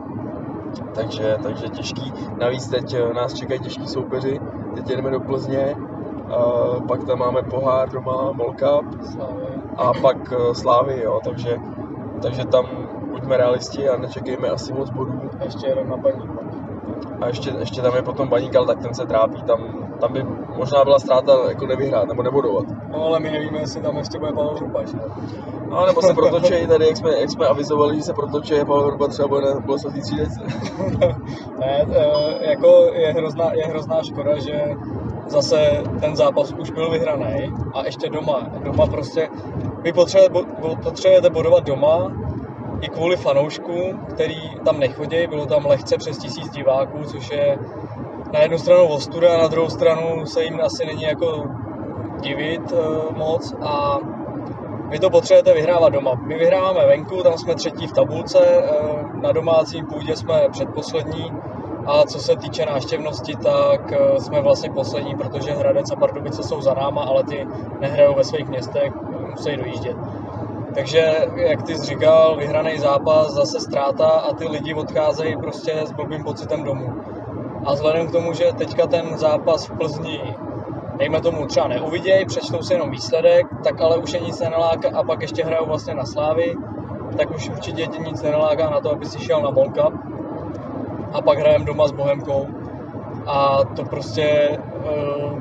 Takže, 0.96 1.38
takže 1.44 1.70
těžký. 1.70 2.14
Navíc 2.38 2.68
teď 2.68 2.94
eh, 2.94 3.14
nás 3.14 3.34
čekají 3.34 3.60
těžký 3.60 3.88
soupeři. 3.88 4.40
Teď 4.76 4.90
jedeme 4.90 5.12
do 5.12 5.20
Plzně, 5.20 5.76
a 6.30 6.40
pak 6.88 7.04
tam 7.04 7.20
máme 7.20 7.42
pohár 7.42 7.90
doma, 7.90 8.34
Slávy. 9.02 9.46
a 9.78 9.94
pak 9.94 10.34
eh, 10.34 10.56
Slávy, 10.56 11.02
jo, 11.04 11.20
takže, 11.24 11.58
takže 12.22 12.46
tam 12.46 12.66
buďme 13.12 13.38
realisti 13.38 13.90
a 13.90 13.98
nečekejme 13.98 14.50
asi 14.50 14.74
moc 14.74 14.90
bodů. 14.90 15.22
Ještě 15.44 15.68
jeden 15.68 15.90
na 15.90 15.98
paní. 15.98 16.37
A 17.22 17.28
ještě, 17.28 17.54
ještě 17.60 17.82
tam 17.82 17.96
je 17.96 18.02
potom 18.02 18.30
baník, 18.30 18.56
ale 18.56 18.68
tak 18.68 18.82
ten 18.82 18.94
se 18.94 19.06
trápí, 19.06 19.44
tam, 19.44 19.88
tam 20.00 20.14
by 20.14 20.24
možná 20.58 20.84
byla 20.84 21.00
ztráta 21.00 21.32
jako 21.50 21.68
nevyhrát 21.68 22.08
nebo 22.08 22.24
nebodovat. 22.24 22.66
No 22.92 23.04
ale 23.04 23.20
my 23.20 23.32
nevíme, 23.32 23.60
jestli 23.60 23.82
tam 23.82 23.98
ještě 23.98 24.20
bude 24.20 24.34
Pavel 24.34 24.56
Hrubaš. 24.56 24.94
ne? 24.94 25.02
No, 25.70 25.86
nebo 25.86 26.02
se 26.02 26.14
protočej 26.14 26.68
tady, 26.68 26.88
jak 26.88 26.98
jsme, 26.98 27.20
jak 27.20 27.30
jsme 27.30 27.48
avizovali, 27.48 27.96
že 27.96 28.02
se 28.04 28.14
protočej, 28.14 28.66
Pavel 28.66 28.88
Hrba 28.88 29.08
třeba 29.08 29.28
bude 29.28 29.42
na 29.42 29.60
bolestový 29.60 30.02
třídece. 30.02 30.42
ne, 31.60 31.86
e, 31.96 32.50
jako 32.50 32.90
je 32.94 33.14
hrozná, 33.14 33.54
je 33.54 33.66
hrozná 33.66 34.04
škoda, 34.04 34.40
že 34.40 34.64
zase 35.28 35.84
ten 36.00 36.16
zápas 36.16 36.52
už 36.52 36.72
byl 36.72 36.90
vyhraný 36.92 37.54
a 37.74 37.86
ještě 37.86 38.10
doma. 38.10 38.40
Doma 38.64 38.88
prostě, 38.88 39.30
vy 39.82 39.94
potřebujete, 39.94 40.54
potřebujete 40.84 41.30
bodovat 41.30 41.64
doma 41.64 42.12
i 42.82 42.90
kvůli 42.90 43.18
fanouškům, 43.18 44.06
který 44.10 44.60
tam 44.66 44.80
nechodí, 44.80 45.28
bylo 45.28 45.46
tam 45.46 45.66
lehce 45.66 45.98
přes 45.98 46.18
tisíc 46.18 46.50
diváků, 46.50 47.04
což 47.04 47.32
je 47.32 47.58
na 48.34 48.40
jednu 48.40 48.58
stranu 48.58 48.88
ostuda 48.88 49.34
a 49.34 49.42
na 49.42 49.48
druhou 49.48 49.70
stranu 49.70 50.26
se 50.26 50.44
jim 50.44 50.62
asi 50.62 50.86
není 50.86 51.04
jako 51.04 51.44
divit 52.22 52.74
e, 52.74 53.14
moc 53.14 53.54
a 53.62 53.98
vy 54.90 55.00
to 55.00 55.10
potřebujete 55.10 55.54
vyhrávat 55.54 55.94
doma. 55.94 56.16
My 56.28 56.38
vyhráváme 56.38 56.88
venku, 56.88 57.24
tam 57.24 57.38
jsme 57.38 57.56
třetí 57.56 57.88
v 57.88 57.92
tabulce, 57.92 58.40
eh, 58.40 59.22
na 59.22 59.32
domácím 59.32 59.86
půdě 59.86 60.16
jsme 60.16 60.50
předposlední 60.52 61.32
a 61.86 62.04
co 62.04 62.20
se 62.20 62.36
týče 62.36 62.66
návštěvnosti, 62.66 63.36
tak 63.36 63.94
eh, 63.94 64.20
jsme 64.20 64.42
vlastně 64.42 64.70
poslední, 64.70 65.16
protože 65.16 65.52
Hradec 65.52 65.92
a 65.92 65.96
Pardubice 65.96 66.44
jsou 66.44 66.62
za 66.62 66.74
náma, 66.74 67.04
ale 67.04 67.24
ty 67.24 67.48
nehrajou 67.80 68.16
ve 68.16 68.24
svých 68.24 68.48
městech, 68.48 68.94
musí 69.30 69.58
dojíždět. 69.58 69.98
Takže, 70.78 71.28
jak 71.36 71.64
ty 71.64 71.76
jsi 71.76 71.86
říkal, 71.86 72.36
vyhraný 72.38 72.80
zápas, 72.80 73.34
zase 73.34 73.60
ztráta 73.60 74.08
a 74.08 74.34
ty 74.34 74.48
lidi 74.48 74.74
odcházejí 74.74 75.38
prostě 75.38 75.74
s 75.86 75.92
blbým 75.92 76.24
pocitem 76.24 76.64
domů. 76.64 76.94
A 77.66 77.74
vzhledem 77.74 78.08
k 78.08 78.12
tomu, 78.12 78.34
že 78.34 78.46
teďka 78.58 78.88
ten 78.88 79.18
zápas 79.18 79.68
v 79.68 79.78
Plzni 79.78 80.36
dejme 80.98 81.22
tomu 81.22 81.46
třeba 81.46 81.68
neuvidějí, 81.68 82.26
přečtou 82.26 82.62
si 82.62 82.74
jenom 82.74 82.92
výsledek, 82.92 83.48
tak 83.64 83.82
ale 83.82 83.98
už 83.98 84.14
je 84.14 84.20
nic 84.20 84.40
nenaláká 84.40 84.90
a 84.94 85.04
pak 85.04 85.22
ještě 85.22 85.44
hrajou 85.44 85.66
vlastně 85.66 85.96
na 85.96 86.06
Slávy, 86.06 86.56
tak 87.18 87.36
už 87.36 87.50
určitě 87.50 87.88
tě 87.88 88.00
nic 88.00 88.22
nenaláká 88.22 88.70
na 88.70 88.80
to, 88.80 88.92
aby 88.92 89.06
si 89.06 89.20
šel 89.20 89.42
na 89.42 89.52
Cup 89.52 89.94
a 91.14 91.22
pak 91.22 91.40
hrajem 91.40 91.66
doma 91.66 91.88
s 91.88 91.92
Bohemkou 91.92 92.48
a 93.26 93.64
to 93.76 93.84
prostě, 93.84 94.58
uh, 94.76 95.40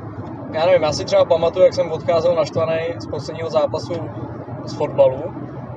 já 0.53 0.65
nevím, 0.65 0.83
já 0.83 0.91
si 0.91 1.05
třeba 1.05 1.25
pamatuju, 1.25 1.65
jak 1.65 1.73
jsem 1.73 1.91
odcházel 1.91 2.35
naštvaný 2.35 2.79
z 2.99 3.07
posledního 3.07 3.49
zápasu 3.49 3.93
z 4.67 4.73
fotbalu, 4.73 5.23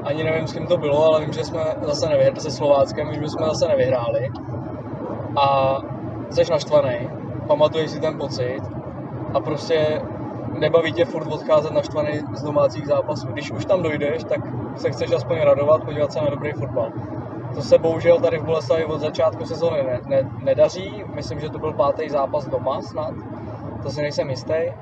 ani 0.04 0.24
nevím, 0.24 0.46
s 0.46 0.52
kým 0.52 0.66
to 0.66 0.76
bylo, 0.76 1.04
ale 1.04 1.20
vím, 1.20 1.32
že 1.32 1.44
jsme 1.44 1.60
zase 1.82 2.08
nevyhráli 2.08 2.40
se 2.40 2.50
Slováckem, 2.50 3.08
vím, 3.10 3.22
že 3.22 3.28
jsme 3.28 3.46
zase 3.46 3.68
nevyhráli 3.68 4.30
a 5.36 5.78
jsi 6.30 6.50
naštvaný, 6.50 7.10
pamatuješ 7.46 7.90
si 7.90 8.00
ten 8.00 8.18
pocit 8.18 8.60
a 9.34 9.40
prostě 9.40 10.02
nebaví 10.58 10.92
tě 10.92 11.04
furt 11.04 11.26
odcházet 11.32 11.72
naštvaný 11.72 12.20
z 12.32 12.42
domácích 12.42 12.86
zápasů. 12.86 13.28
Když 13.28 13.50
už 13.50 13.64
tam 13.64 13.82
dojdeš, 13.82 14.24
tak 14.24 14.40
se 14.76 14.90
chceš 14.90 15.12
aspoň 15.12 15.40
radovat, 15.40 15.84
podívat 15.84 16.12
se 16.12 16.20
na 16.20 16.30
dobrý 16.30 16.52
fotbal. 16.52 16.92
To 17.54 17.62
se 17.62 17.78
bohužel 17.78 18.20
tady 18.20 18.38
v 18.38 18.44
Boleslavi 18.44 18.84
od 18.84 19.00
začátku 19.00 19.44
sezóny 19.44 19.82
ne, 19.82 20.00
ne, 20.06 20.30
nedaří. 20.44 21.04
Myslím, 21.14 21.40
že 21.40 21.50
to 21.50 21.58
byl 21.58 21.72
pátý 21.72 22.08
zápas 22.08 22.48
doma 22.48 22.82
snad. 22.82 23.14
To 23.82 23.90
si 23.90 24.02
nejsem 24.02 24.30
jistý. 24.30 24.72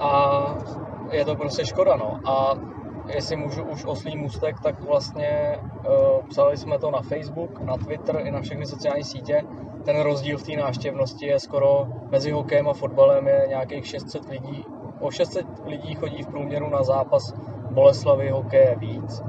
A 0.00 0.42
je 1.10 1.24
to 1.24 1.36
prostě 1.36 1.64
škoda, 1.64 1.96
no. 1.96 2.18
A 2.24 2.54
jestli 3.14 3.36
můžu 3.36 3.62
už 3.62 3.84
oslý 3.84 4.16
můstek, 4.16 4.60
tak 4.60 4.80
vlastně 4.80 5.58
uh, 5.88 6.28
psali 6.28 6.56
jsme 6.56 6.78
to 6.78 6.90
na 6.90 7.00
Facebook, 7.00 7.60
na 7.60 7.76
Twitter 7.76 8.20
i 8.24 8.30
na 8.30 8.40
všechny 8.40 8.66
sociální 8.66 9.04
sítě. 9.04 9.42
Ten 9.84 10.00
rozdíl 10.00 10.38
v 10.38 10.42
té 10.42 10.56
návštěvnosti 10.56 11.26
je 11.26 11.40
skoro 11.40 11.86
mezi 12.10 12.30
hokejem 12.30 12.68
a 12.68 12.72
fotbalem 12.72 13.28
je 13.28 13.44
nějakých 13.48 13.86
600 13.86 14.28
lidí. 14.28 14.64
O 15.00 15.10
600 15.10 15.46
lidí 15.66 15.94
chodí 15.94 16.22
v 16.22 16.26
průměru 16.26 16.70
na 16.70 16.82
zápas 16.82 17.34
Boleslavy 17.70 18.30
hokeje 18.30 18.76
víc, 18.78 19.22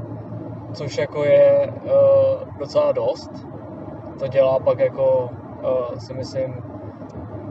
což 0.73 0.97
jako 0.97 1.23
je 1.23 1.73
uh, 1.83 2.57
docela 2.57 2.91
dost. 2.91 3.31
To 4.19 4.27
dělá 4.27 4.59
pak 4.59 4.79
jako 4.79 5.29
uh, 5.63 5.97
si 5.97 6.13
myslím 6.13 6.55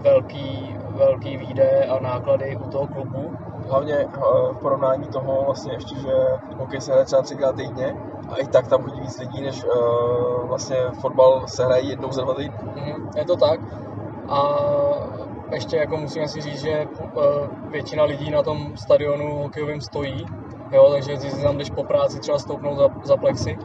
velký, 0.02 0.76
velký 0.88 1.36
výdaje 1.36 1.86
a 1.86 2.00
náklady 2.00 2.56
u 2.56 2.70
toho 2.70 2.86
klubu. 2.86 3.36
Hlavně 3.72 3.94
eh, 3.94 4.08
v 4.52 4.58
porovnání 4.62 5.08
toho 5.08 5.44
vlastně 5.44 5.72
ještě, 5.72 5.96
že 5.96 6.12
hokej 6.58 6.80
se 6.80 6.92
hraje 6.92 7.04
třeba 7.04 7.22
třikrát 7.22 7.56
týdně 7.56 7.96
a 8.28 8.36
i 8.36 8.46
tak 8.46 8.68
tam 8.68 8.82
chodí 8.82 9.00
víc 9.00 9.18
lidí, 9.18 9.42
než 9.42 9.64
uh, 9.64 10.48
vlastně 10.48 10.76
fotbal 11.00 11.46
se 11.46 11.64
hraje 11.64 11.82
jednou 11.82 12.12
za 12.12 12.22
dva 12.22 12.34
týdny. 12.34 12.58
Mhm, 12.74 13.08
je 13.16 13.24
to 13.24 13.36
tak. 13.36 13.60
A 14.28 14.58
ještě 15.52 15.76
jako 15.76 15.96
musíme 15.96 16.28
si 16.28 16.40
říct, 16.40 16.60
že 16.60 16.86
uh, 17.14 17.22
většina 17.70 18.04
lidí 18.04 18.30
na 18.30 18.42
tom 18.42 18.76
stadionu 18.76 19.38
hokejovým 19.38 19.80
stojí, 19.80 20.26
jo, 20.72 20.90
takže 20.92 21.16
si 21.16 21.42
tam 21.42 21.58
jdeš 21.58 21.70
po 21.70 21.84
práci 21.84 22.20
třeba 22.20 22.38
stoupnout 22.38 22.76
za, 22.76 22.88
za 23.04 23.16
plexi, 23.16 23.58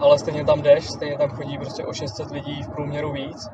ale 0.00 0.18
stejně 0.18 0.44
tam 0.44 0.62
jdeš, 0.62 0.90
stejně 0.90 1.18
tam 1.18 1.30
chodí 1.30 1.58
prostě 1.58 1.84
o 1.84 1.92
600 1.92 2.30
lidí 2.30 2.62
v 2.62 2.68
průměru 2.68 3.12
víc. 3.12 3.48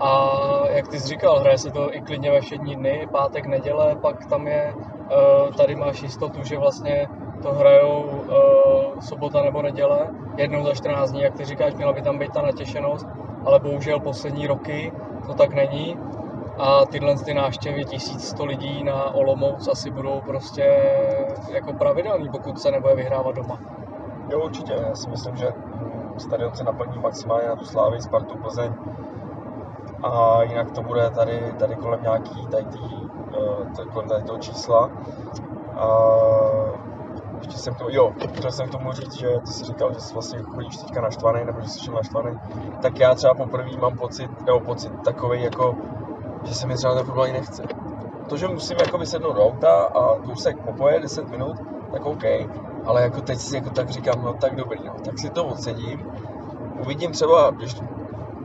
A 0.00 0.38
jak 0.68 0.88
ty 0.88 1.00
jsi 1.00 1.08
říkal, 1.08 1.40
hraje 1.40 1.58
se 1.58 1.70
to 1.70 1.94
i 1.94 2.00
klidně 2.00 2.30
ve 2.30 2.40
všední 2.40 2.76
dny, 2.76 3.08
pátek, 3.12 3.46
neděle, 3.46 3.96
pak 3.96 4.26
tam 4.26 4.46
je, 4.46 4.74
uh, 4.74 5.50
tady 5.56 5.76
máš 5.76 6.02
jistotu, 6.02 6.42
že 6.42 6.58
vlastně 6.58 7.08
to 7.42 7.52
hrajou 7.52 8.02
uh, 8.02 9.00
sobota 9.00 9.42
nebo 9.42 9.62
neděle, 9.62 10.08
jednou 10.36 10.64
za 10.64 10.74
14 10.74 11.10
dní, 11.10 11.20
jak 11.20 11.34
ty 11.34 11.44
říkáš, 11.44 11.74
měla 11.74 11.92
by 11.92 12.02
tam 12.02 12.18
být 12.18 12.32
ta 12.32 12.42
natěšenost, 12.42 13.06
ale 13.44 13.58
bohužel 13.58 14.00
poslední 14.00 14.46
roky 14.46 14.92
to 15.26 15.34
tak 15.34 15.54
není 15.54 15.98
a 16.58 16.86
tyhle 16.86 17.14
ty 17.24 17.34
návštěvy 17.34 17.84
1100 17.84 18.44
lidí 18.44 18.84
na 18.84 19.14
Olomouc 19.14 19.68
asi 19.68 19.90
budou 19.90 20.20
prostě 20.20 20.62
jako 21.52 21.72
pravidelný, 21.72 22.28
pokud 22.28 22.60
se 22.60 22.70
nebude 22.70 22.94
vyhrávat 22.94 23.36
doma. 23.36 23.58
Jo, 24.30 24.40
určitě. 24.44 24.72
Já 24.72 24.94
si 24.94 25.10
myslím, 25.10 25.36
že 25.36 25.52
stadion 26.18 26.54
se 26.54 26.64
naplní 26.64 26.98
maximálně 26.98 27.48
na 27.48 27.56
tu 27.56 27.64
Slávy, 27.64 28.00
Spartu, 28.00 28.38
Plzeň. 28.38 28.72
A 30.02 30.42
jinak 30.42 30.70
to 30.70 30.82
bude 30.82 31.10
tady, 31.10 31.54
tady 31.58 31.76
kolem 31.76 32.02
nějaký, 32.02 32.48
tady 32.50 32.64
tý, 32.64 32.84
eh, 33.34 33.76
tady 33.76 33.88
kolem 33.88 34.08
tady 34.08 34.24
toho 34.24 34.38
čísla. 34.38 34.90
A 35.80 35.88
ještě 37.40 37.58
jsem 37.58 37.74
to, 37.74 37.84
jo, 37.88 38.12
chtěl 38.36 38.52
jsem 38.52 38.68
k 38.68 38.72
tomu 38.72 38.92
říct, 38.92 39.14
že 39.14 39.28
ty 39.28 39.52
jsi 39.52 39.64
říkal, 39.64 39.94
že 39.94 40.00
jsi 40.00 40.14
vlastně 40.14 40.38
chodíš 40.42 40.76
teďka 40.76 41.00
naštvaný, 41.00 41.44
nebo 41.44 41.60
že 41.60 41.68
jsi 41.68 41.90
naštvaný, 41.90 42.36
tak 42.82 42.98
já 43.00 43.14
třeba 43.14 43.34
poprvé 43.34 43.76
mám 43.80 43.96
pocit, 43.96 44.30
nebo 44.46 44.60
pocit 44.60 44.92
takový 45.04 45.42
jako, 45.42 45.74
že 46.44 46.54
se 46.54 46.66
mi 46.66 46.74
třeba 46.74 46.94
ten 46.94 47.04
fotbal 47.04 47.26
nechce. 47.26 47.62
To, 48.28 48.36
že 48.36 48.48
musím 48.48 48.76
jako 48.80 48.98
vysednout 48.98 49.36
do 49.36 49.42
auta 49.42 49.84
a 49.84 50.18
kousek 50.24 50.56
popoje 50.64 51.00
10 51.00 51.30
minut, 51.30 51.56
tak 51.92 52.06
OK, 52.06 52.24
ale 52.86 53.02
jako 53.02 53.20
teď 53.20 53.38
si 53.38 53.56
jako 53.56 53.70
tak 53.70 53.90
říkám, 53.90 54.22
no 54.22 54.34
tak 54.34 54.56
dobrý, 54.56 54.78
no, 54.84 54.94
tak 55.04 55.18
si 55.18 55.30
to 55.30 55.44
odsedím, 55.44 56.00
uvidím 56.80 57.12
třeba, 57.12 57.50
když, 57.50 57.74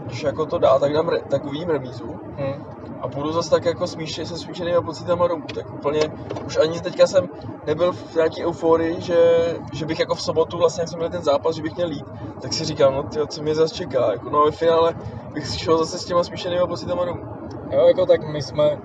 když 0.05 0.23
jako 0.23 0.45
to 0.45 0.59
dá, 0.59 0.79
tak, 0.79 0.93
dám, 0.93 1.09
re- 1.09 1.21
tak 1.29 1.45
uvidím 1.45 1.69
remízu 1.69 2.07
Hm. 2.39 2.59
a 3.01 3.09
půjdu 3.09 3.31
zase 3.31 3.49
tak 3.49 3.65
jako 3.65 3.87
smíše, 3.87 4.25
se 4.25 4.39
smíšenýma 4.39 4.81
pocitama 4.81 5.27
domů, 5.27 5.45
tak 5.55 5.71
úplně, 5.71 6.01
už 6.45 6.57
ani 6.57 6.81
teďka 6.81 7.07
jsem 7.07 7.25
nebyl 7.65 7.93
v 7.93 8.15
nějaký 8.15 8.45
euforii, 8.45 9.01
že, 9.01 9.53
že 9.73 9.85
bych 9.85 9.99
jako 9.99 10.15
v 10.15 10.21
sobotu 10.21 10.57
vlastně, 10.57 10.81
jak 10.81 10.89
jsem 10.89 10.99
měl 10.99 11.09
ten 11.09 11.23
zápas, 11.23 11.55
že 11.55 11.61
bych 11.61 11.75
měl 11.75 11.91
jít, 11.91 12.05
tak 12.41 12.53
si 12.53 12.65
říkám, 12.65 12.93
no 12.93 13.03
tyjo, 13.03 13.27
co 13.27 13.41
mě 13.41 13.55
zase 13.55 13.73
čeká, 13.75 14.11
jako 14.11 14.29
no 14.29 14.45
ve 14.45 14.51
finále 14.51 14.93
bych 15.33 15.47
si 15.47 15.59
šel 15.59 15.77
zase 15.77 15.99
s 15.99 16.05
těma 16.05 16.23
smíšenýma 16.23 16.67
pocitama 16.67 17.05
domů. 17.05 17.23
Jo, 17.71 17.87
jako 17.87 18.05
tak 18.05 18.21
my 18.33 18.41
jsme 18.43 18.77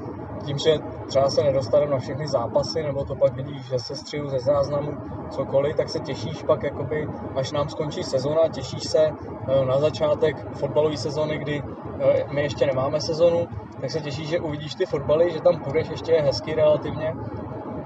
tím, 0.45 0.59
že 0.59 0.79
třeba 1.07 1.31
se 1.31 1.43
nedostaneme 1.43 1.93
na 1.93 1.99
všechny 1.99 2.29
zápasy, 2.29 2.83
nebo 2.83 3.05
to 3.05 3.15
pak 3.15 3.35
vidíš 3.35 3.63
že 3.63 3.79
se 3.79 3.97
střihu 3.97 4.29
ze 4.29 4.39
záznamu, 4.39 4.93
cokoliv, 5.31 5.77
tak 5.77 5.89
se 5.89 5.99
těšíš 5.99 6.43
pak, 6.43 6.63
jakoby, 6.63 7.09
až 7.37 7.53
nám 7.53 7.69
skončí 7.69 8.03
sezona, 8.03 8.49
těšíš 8.49 8.83
se 8.83 9.01
eh, 9.01 9.65
na 9.65 9.79
začátek 9.79 10.57
fotbalové 10.57 10.97
sezony, 10.97 11.39
kdy 11.39 11.63
eh, 12.01 12.25
my 12.31 12.43
ještě 12.43 12.67
nemáme 12.67 13.01
sezonu, 13.01 13.49
tak 13.81 13.91
se 13.91 14.01
těšíš, 14.01 14.29
že 14.29 14.41
uvidíš 14.41 14.75
ty 14.75 14.87
fotbaly, 14.87 15.31
že 15.31 15.41
tam 15.41 15.61
půjdeš, 15.61 15.89
ještě 15.91 16.13
je 16.13 16.23
hezky 16.23 16.55
relativně. 16.55 17.15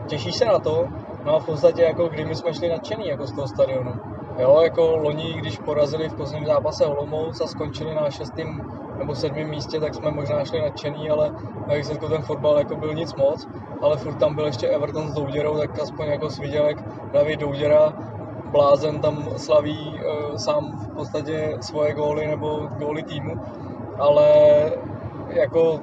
Těšíš 0.06 0.34
se 0.34 0.44
na 0.44 0.58
to, 0.58 0.88
no 1.24 1.36
a 1.36 1.38
v 1.40 1.46
podstatě 1.46 1.82
jako 1.82 2.08
kdy 2.08 2.24
my 2.24 2.34
jsme 2.34 2.54
šli 2.54 2.68
nadšený 2.68 3.08
jako 3.08 3.26
z 3.26 3.32
toho 3.32 3.48
stadionu. 3.48 4.13
Jo, 4.38 4.60
jako 4.60 4.96
loni, 4.96 5.34
když 5.34 5.58
porazili 5.58 6.08
v 6.08 6.16
posledním 6.16 6.46
zápase 6.46 6.86
Olomouc 6.86 7.40
a 7.40 7.46
skončili 7.46 7.94
na 7.94 8.10
šestém 8.10 8.46
nebo 8.98 9.14
sedmém 9.14 9.48
místě, 9.48 9.80
tak 9.80 9.94
jsme 9.94 10.10
možná 10.10 10.44
šli 10.44 10.60
nadšený, 10.60 11.10
ale 11.10 11.30
na 11.68 11.74
výsledku 11.74 12.08
ten 12.08 12.22
fotbal 12.22 12.58
jako 12.58 12.76
byl 12.76 12.94
nic 12.94 13.14
moc, 13.14 13.46
ale 13.82 13.96
furt 13.96 14.14
tam 14.14 14.34
byl 14.34 14.46
ještě 14.46 14.68
Everton 14.68 15.08
s 15.08 15.14
Douděrou, 15.14 15.58
tak 15.58 15.78
aspoň 15.78 16.06
jako 16.06 16.30
svidělek 16.30 16.76
David 17.12 17.40
Douděra, 17.40 17.92
blázen 18.52 19.00
tam 19.00 19.28
slaví 19.36 19.78
uh, 19.78 20.36
sám 20.36 20.78
v 20.78 20.94
podstatě 20.94 21.56
svoje 21.60 21.94
góly 21.94 22.26
nebo 22.26 22.66
góly 22.78 23.02
týmu, 23.02 23.34
ale 23.98 24.28
jako 25.28 25.80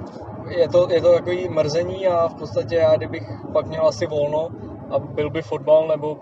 je 0.49 0.69
to, 0.69 0.87
je 0.91 1.01
to 1.01 1.13
takový 1.13 1.49
mrzení 1.49 2.07
a 2.07 2.27
v 2.27 2.35
podstatě 2.35 2.75
já, 2.75 2.95
kdybych 2.97 3.23
pak 3.53 3.67
měl 3.67 3.87
asi 3.87 4.05
volno 4.07 4.49
a 4.91 4.99
byl 4.99 5.29
by 5.29 5.41
fotbal, 5.41 5.87
nebo 5.87 6.17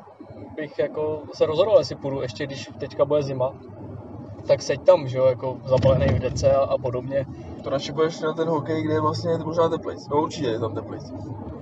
bych 0.60 0.80
jako 0.80 1.22
se 1.34 1.46
rozhodl, 1.46 1.76
jestli 1.78 1.96
půjdu, 1.96 2.22
ještě 2.22 2.46
když 2.46 2.70
teďka 2.80 3.06
bude 3.06 3.24
zima, 3.24 3.54
tak 4.48 4.62
seď 4.62 4.82
tam, 4.82 5.08
že 5.08 5.18
jo, 5.18 5.26
jako 5.26 5.58
zabalený 5.66 6.08
v 6.08 6.20
dece 6.20 6.52
a, 6.52 6.60
a 6.60 6.78
podobně. 6.78 7.26
To 7.64 7.70
radši 7.70 7.92
budeš 7.92 8.20
na 8.20 8.34
ten 8.34 8.48
hokej, 8.48 8.84
kde 8.84 8.94
je 8.94 9.02
vlastně 9.02 9.38
možná 9.46 9.70
teplejc. 9.70 10.08
No 10.08 10.22
určitě 10.22 10.48
je 10.48 10.60
tam 10.60 10.76
teplejc. 10.76 11.04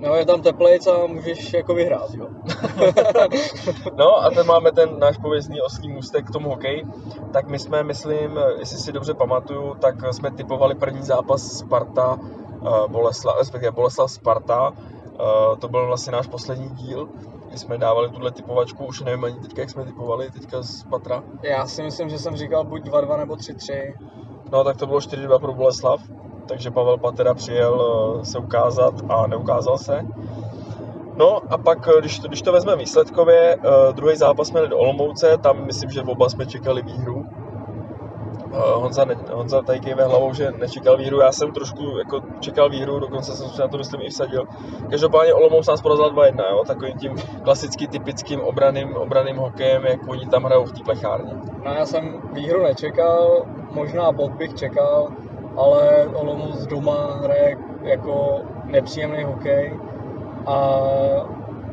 No 0.00 0.14
je 0.14 0.26
tam 0.26 0.42
teplejc 0.42 0.86
a 0.86 1.06
můžeš 1.06 1.52
jako 1.52 1.74
vyhrát, 1.74 2.14
jo. 2.14 2.26
no 3.96 4.16
a 4.16 4.30
ten 4.30 4.46
máme 4.46 4.72
ten 4.72 4.98
náš 4.98 5.18
pověstný 5.18 5.60
oslý 5.60 5.88
můstek 5.88 6.26
k 6.26 6.30
tomu 6.30 6.50
hokeji. 6.50 6.84
Tak 7.32 7.48
my 7.48 7.58
jsme, 7.58 7.82
myslím, 7.82 8.40
jestli 8.58 8.78
si 8.78 8.92
dobře 8.92 9.14
pamatuju, 9.14 9.74
tak 9.74 9.94
jsme 10.14 10.30
typovali 10.30 10.74
první 10.74 11.02
zápas 11.02 11.42
Sparta 11.42 12.14
uh, 12.14 12.86
Boleslav, 12.88 13.38
respektive 13.38 13.70
Boleslav 13.70 14.10
Sparta. 14.10 14.70
Uh, 14.70 15.56
to 15.58 15.68
byl 15.68 15.86
vlastně 15.86 16.12
náš 16.12 16.26
poslední 16.26 16.68
díl 16.68 17.08
kdy 17.48 17.58
jsme 17.58 17.78
dávali 17.78 18.10
tuhle 18.10 18.30
typovačku, 18.30 18.84
už 18.84 19.00
nevím 19.00 19.24
ani 19.24 19.40
teďka, 19.40 19.60
jak 19.60 19.70
jsme 19.70 19.84
typovali, 19.84 20.30
teďka 20.30 20.62
z 20.62 20.84
Patra. 20.84 21.22
Já 21.42 21.66
si 21.66 21.82
myslím, 21.82 22.08
že 22.08 22.18
jsem 22.18 22.36
říkal 22.36 22.64
buď 22.64 22.82
2-2 22.82 23.18
nebo 23.18 23.34
3-3. 23.34 23.94
No 24.52 24.64
tak 24.64 24.76
to 24.76 24.86
bylo 24.86 24.98
4-2 24.98 25.38
pro 25.38 25.54
Boleslav, 25.54 26.00
takže 26.48 26.70
Pavel 26.70 26.98
Patera 26.98 27.34
přijel 27.34 27.80
eh, 28.20 28.24
se 28.24 28.38
ukázat 28.38 28.94
a 29.08 29.26
neukázal 29.26 29.78
se. 29.78 30.00
No 31.16 31.52
a 31.52 31.58
pak, 31.58 31.88
eh, 31.88 32.00
když 32.00 32.18
to, 32.18 32.28
když 32.28 32.42
to 32.42 32.52
vezmeme 32.52 32.78
výsledkově, 32.78 33.56
uh, 33.56 33.94
druhý 33.94 34.16
zápas 34.16 34.48
jsme 34.48 34.66
do 34.66 34.78
Olomouce, 34.78 35.38
tam 35.38 35.66
myslím, 35.66 35.90
že 35.90 36.02
oba 36.02 36.28
jsme 36.28 36.46
čekali 36.46 36.82
výhru. 36.82 37.26
Uh, 38.52 38.82
Honza, 38.82 39.04
ne, 39.04 39.16
Honza 39.32 39.62
tady 39.62 39.80
kejve 39.80 40.04
hlavou, 40.04 40.34
že 40.34 40.50
nečekal 40.50 40.96
výhru, 40.96 41.20
já 41.20 41.32
jsem 41.32 41.52
trošku 41.52 41.98
jako 41.98 42.20
čekal 42.40 42.70
výhru, 42.70 42.98
dokonce 42.98 43.32
jsem 43.32 43.48
se 43.48 43.62
na 43.62 43.68
to 43.68 43.78
myslím 43.78 44.00
i 44.00 44.08
vsadil. 44.08 44.44
Každopádně 44.90 45.34
Olomouc 45.34 45.66
nás 45.66 45.82
porazil 45.82 46.12
2-1, 46.12 46.50
jo? 46.50 46.64
takovým 46.66 46.98
tím 46.98 47.16
klasicky 47.42 47.88
typickým 47.88 48.40
obraným, 48.40 48.96
obraným 48.96 49.36
hokejem, 49.36 49.84
jak 49.86 50.08
oni 50.08 50.26
tam 50.26 50.44
hrajou 50.44 50.64
v 50.64 50.72
té 50.72 50.84
plechárně. 50.84 51.32
No 51.64 51.72
já 51.72 51.86
jsem 51.86 52.22
výhru 52.32 52.62
nečekal, 52.62 53.46
možná 53.72 54.12
bod 54.12 54.30
bych 54.30 54.54
čekal, 54.54 55.08
ale 55.56 56.06
Olomouc 56.14 56.66
doma 56.66 57.20
hraje 57.22 57.56
jako 57.82 58.40
nepříjemný 58.64 59.24
hokej 59.24 59.80
a 60.46 60.80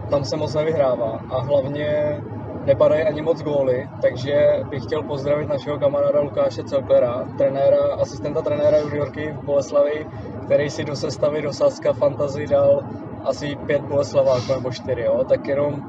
tam 0.09 0.23
se 0.23 0.37
moc 0.37 0.53
nevyhrává. 0.53 1.19
A 1.29 1.41
hlavně 1.41 2.21
nepadají 2.65 3.03
ani 3.03 3.21
moc 3.21 3.41
góly, 3.41 3.89
takže 4.01 4.63
bych 4.69 4.83
chtěl 4.83 5.03
pozdravit 5.03 5.49
našeho 5.49 5.79
kamaráda 5.79 6.21
Lukáše 6.21 6.63
Celklera, 6.63 7.25
trenéra, 7.37 7.95
asistenta 8.01 8.41
trenéra 8.41 8.77
juniorky 8.77 9.31
v 9.31 9.45
Boleslavi, 9.45 10.05
který 10.45 10.69
si 10.69 10.83
do 10.83 10.95
sestavy 10.95 11.41
do 11.41 11.53
Saska 11.53 11.93
Fantasy 11.93 12.47
dal 12.47 12.83
asi 13.23 13.55
pět 13.55 13.81
Boleslaváků 13.81 14.53
nebo 14.53 14.71
čtyři, 14.71 15.01
jo? 15.01 15.23
tak 15.29 15.47
jenom 15.47 15.81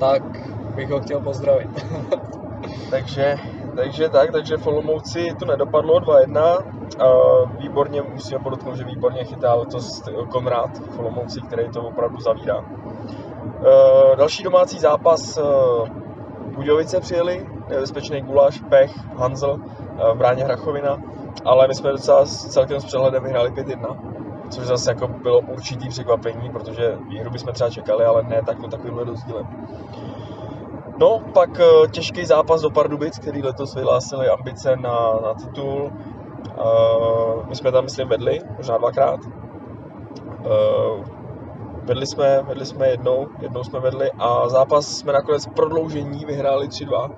tak 0.00 0.22
bych 0.74 0.90
ho 0.90 1.00
chtěl 1.00 1.20
pozdravit. 1.20 1.86
takže, 2.90 3.36
takže 3.76 4.08
tak, 4.08 4.32
takže 4.32 4.56
v 4.56 4.66
Olomouci 4.66 5.26
to 5.38 5.44
nedopadlo 5.44 5.98
2-1. 5.98 6.58
Výborně, 7.58 8.02
musíme 8.02 8.40
podotknout, 8.40 8.76
že 8.76 8.84
výborně 8.84 9.24
chytá 9.24 9.54
letos 9.54 10.02
Konrád 10.28 10.70
v 10.78 11.46
který 11.46 11.70
to 11.70 11.82
opravdu 11.82 12.20
zavírá. 12.20 12.64
Další 14.16 14.42
domácí 14.42 14.78
zápas 14.78 15.38
Budějovice 16.60 17.00
přijeli, 17.00 17.46
nebezpečný 17.70 18.20
guláš, 18.20 18.60
pech, 18.60 18.90
Hanzel 19.16 19.56
v 20.14 20.16
bráně 20.16 20.44
Hrachovina, 20.44 20.98
ale 21.44 21.68
my 21.68 21.74
jsme 21.74 21.90
docela 21.90 22.26
celkem 22.26 22.80
s 22.80 22.84
přehledem 22.84 23.22
vyhráli 23.22 23.50
5-1, 23.50 23.96
což 24.50 24.66
zase 24.66 24.90
jako 24.90 25.08
bylo 25.08 25.40
určitý 25.40 25.88
překvapení, 25.88 26.50
protože 26.50 26.96
výhru 27.08 27.30
bychom 27.30 27.52
třeba 27.52 27.70
čekali, 27.70 28.04
ale 28.04 28.22
ne 28.22 28.42
takhle 28.46 28.68
takovýmhle 28.68 29.04
rozdílem. 29.04 29.46
No, 30.98 31.18
pak 31.34 31.60
eh, 31.60 31.88
těžký 31.88 32.26
zápas 32.26 32.60
do 32.60 32.70
Pardubic, 32.70 33.18
který 33.18 33.42
letos 33.42 33.74
vyhlásili 33.74 34.28
ambice 34.28 34.76
na, 34.76 35.20
na 35.22 35.34
titul. 35.34 35.92
Uh, 36.58 37.48
my 37.48 37.56
jsme 37.56 37.72
tam, 37.72 37.84
myslím, 37.84 38.08
vedli, 38.08 38.40
možná 38.56 38.78
dvakrát. 38.78 39.20
Vedli 41.82 42.06
jsme, 42.06 42.42
vedli 42.42 42.66
jsme 42.66 42.88
jednou, 42.88 43.28
jednou 43.40 43.64
jsme 43.64 43.80
vedli 43.80 44.10
a 44.18 44.48
zápas 44.48 44.86
jsme 44.86 45.12
nakonec 45.12 45.46
prodloužení 45.46 46.24
vyhráli 46.24 46.68
3-2, 46.68 47.10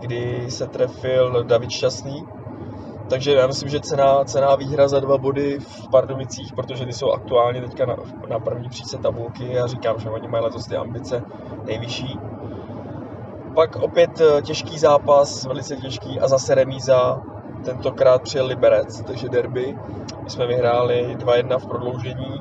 kdy 0.00 0.46
se 0.50 0.66
trefil 0.66 1.44
David 1.44 1.70
Šťastný. 1.70 2.26
Takže 3.08 3.32
já 3.32 3.46
myslím, 3.46 3.68
že 3.68 3.80
cená, 3.80 4.24
cená 4.24 4.56
výhra 4.56 4.88
za 4.88 5.00
dva 5.00 5.18
body 5.18 5.58
v 5.58 5.88
Pardubicích, 5.88 6.52
protože 6.52 6.86
ty 6.86 6.92
jsou 6.92 7.12
aktuálně 7.12 7.60
teďka 7.60 7.86
na, 7.86 7.96
na 8.28 8.38
první 8.38 8.68
příce 8.68 8.98
tabulky. 8.98 9.52
Já 9.52 9.66
říkám, 9.66 10.00
že 10.00 10.10
oni 10.10 10.28
mají 10.28 10.44
letos 10.44 10.66
ty 10.66 10.76
ambice 10.76 11.22
nejvyšší. 11.64 12.18
Pak 13.54 13.76
opět 13.76 14.20
eh, 14.20 14.42
těžký 14.42 14.78
zápas, 14.78 15.44
velice 15.44 15.76
těžký 15.76 16.20
a 16.20 16.28
zase 16.28 16.54
remíza. 16.54 17.22
Tentokrát 17.64 18.22
přijel 18.22 18.46
Liberec, 18.46 19.00
takže 19.00 19.28
derby. 19.28 19.78
My 20.24 20.30
jsme 20.30 20.46
vyhráli 20.46 21.16
2-1 21.18 21.58
v 21.58 21.66
prodloužení 21.66 22.40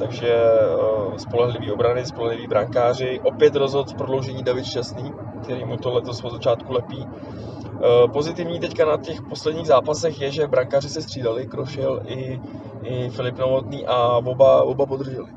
takže 0.00 0.34
uh, 0.34 1.16
spolehlivý 1.16 1.70
obrany, 1.70 2.06
spolehliví 2.06 2.46
brankáři. 2.46 3.20
Opět 3.24 3.56
rozhod 3.56 3.92
v 3.92 3.94
prodloužení 3.94 4.42
David 4.42 4.64
Šťastný, 4.64 5.12
který 5.42 5.64
mu 5.64 5.76
to 5.76 5.92
letos 5.92 6.24
od 6.24 6.32
začátku 6.32 6.72
lepí. 6.72 7.06
Uh, 7.06 8.12
pozitivní 8.12 8.60
teďka 8.60 8.84
na 8.84 8.96
těch 8.96 9.22
posledních 9.22 9.66
zápasech 9.66 10.20
je, 10.20 10.30
že 10.30 10.46
brankáři 10.46 10.88
se 10.88 11.02
střídali, 11.02 11.46
Krošil 11.46 12.02
i, 12.06 12.40
i 12.82 13.10
Filip 13.10 13.38
Novotný 13.38 13.86
a 13.86 14.16
oba, 14.16 14.62
oba 14.62 14.86
podrželi. 14.86 15.28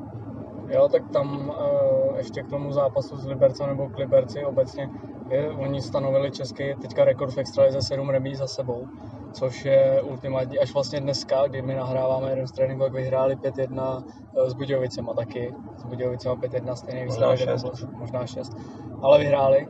Jo, 0.69 0.87
tak 0.91 1.09
tam 1.09 1.49
uh, 1.49 2.17
ještě 2.17 2.43
k 2.43 2.49
tomu 2.49 2.71
zápasu 2.71 3.17
s 3.17 3.25
Libercem 3.25 3.67
nebo 3.67 3.89
k 3.89 3.97
Liberci 3.97 4.45
obecně, 4.45 4.89
je, 5.29 5.49
oni 5.49 5.81
stanovili 5.81 6.31
český 6.31 6.63
teďka 6.81 7.05
rekord 7.05 7.33
v 7.33 7.37
extralize 7.37 7.81
7 7.81 8.09
remí 8.09 8.35
za 8.35 8.47
sebou 8.47 8.87
což 9.33 9.65
je 9.65 10.01
ultimátní. 10.01 10.59
Až 10.59 10.73
vlastně 10.73 10.99
dneska, 10.99 11.47
kdy 11.47 11.61
my 11.61 11.75
nahráváme 11.75 12.29
jeden 12.29 12.47
z 12.47 12.51
tréninku, 12.51 12.83
tak 12.83 12.93
vyhráli 12.93 13.35
5-1 13.35 14.03
eh, 14.37 14.49
s 14.49 14.53
Budějovicema 14.53 15.13
taky. 15.13 15.53
S 15.77 15.83
Budějovicema 15.83 16.35
5-1 16.35 16.73
stejný 16.73 17.03
výsledek, 17.03 17.49
možná 17.97 18.25
6, 18.27 18.57
ale 19.01 19.19
vyhráli. 19.19 19.67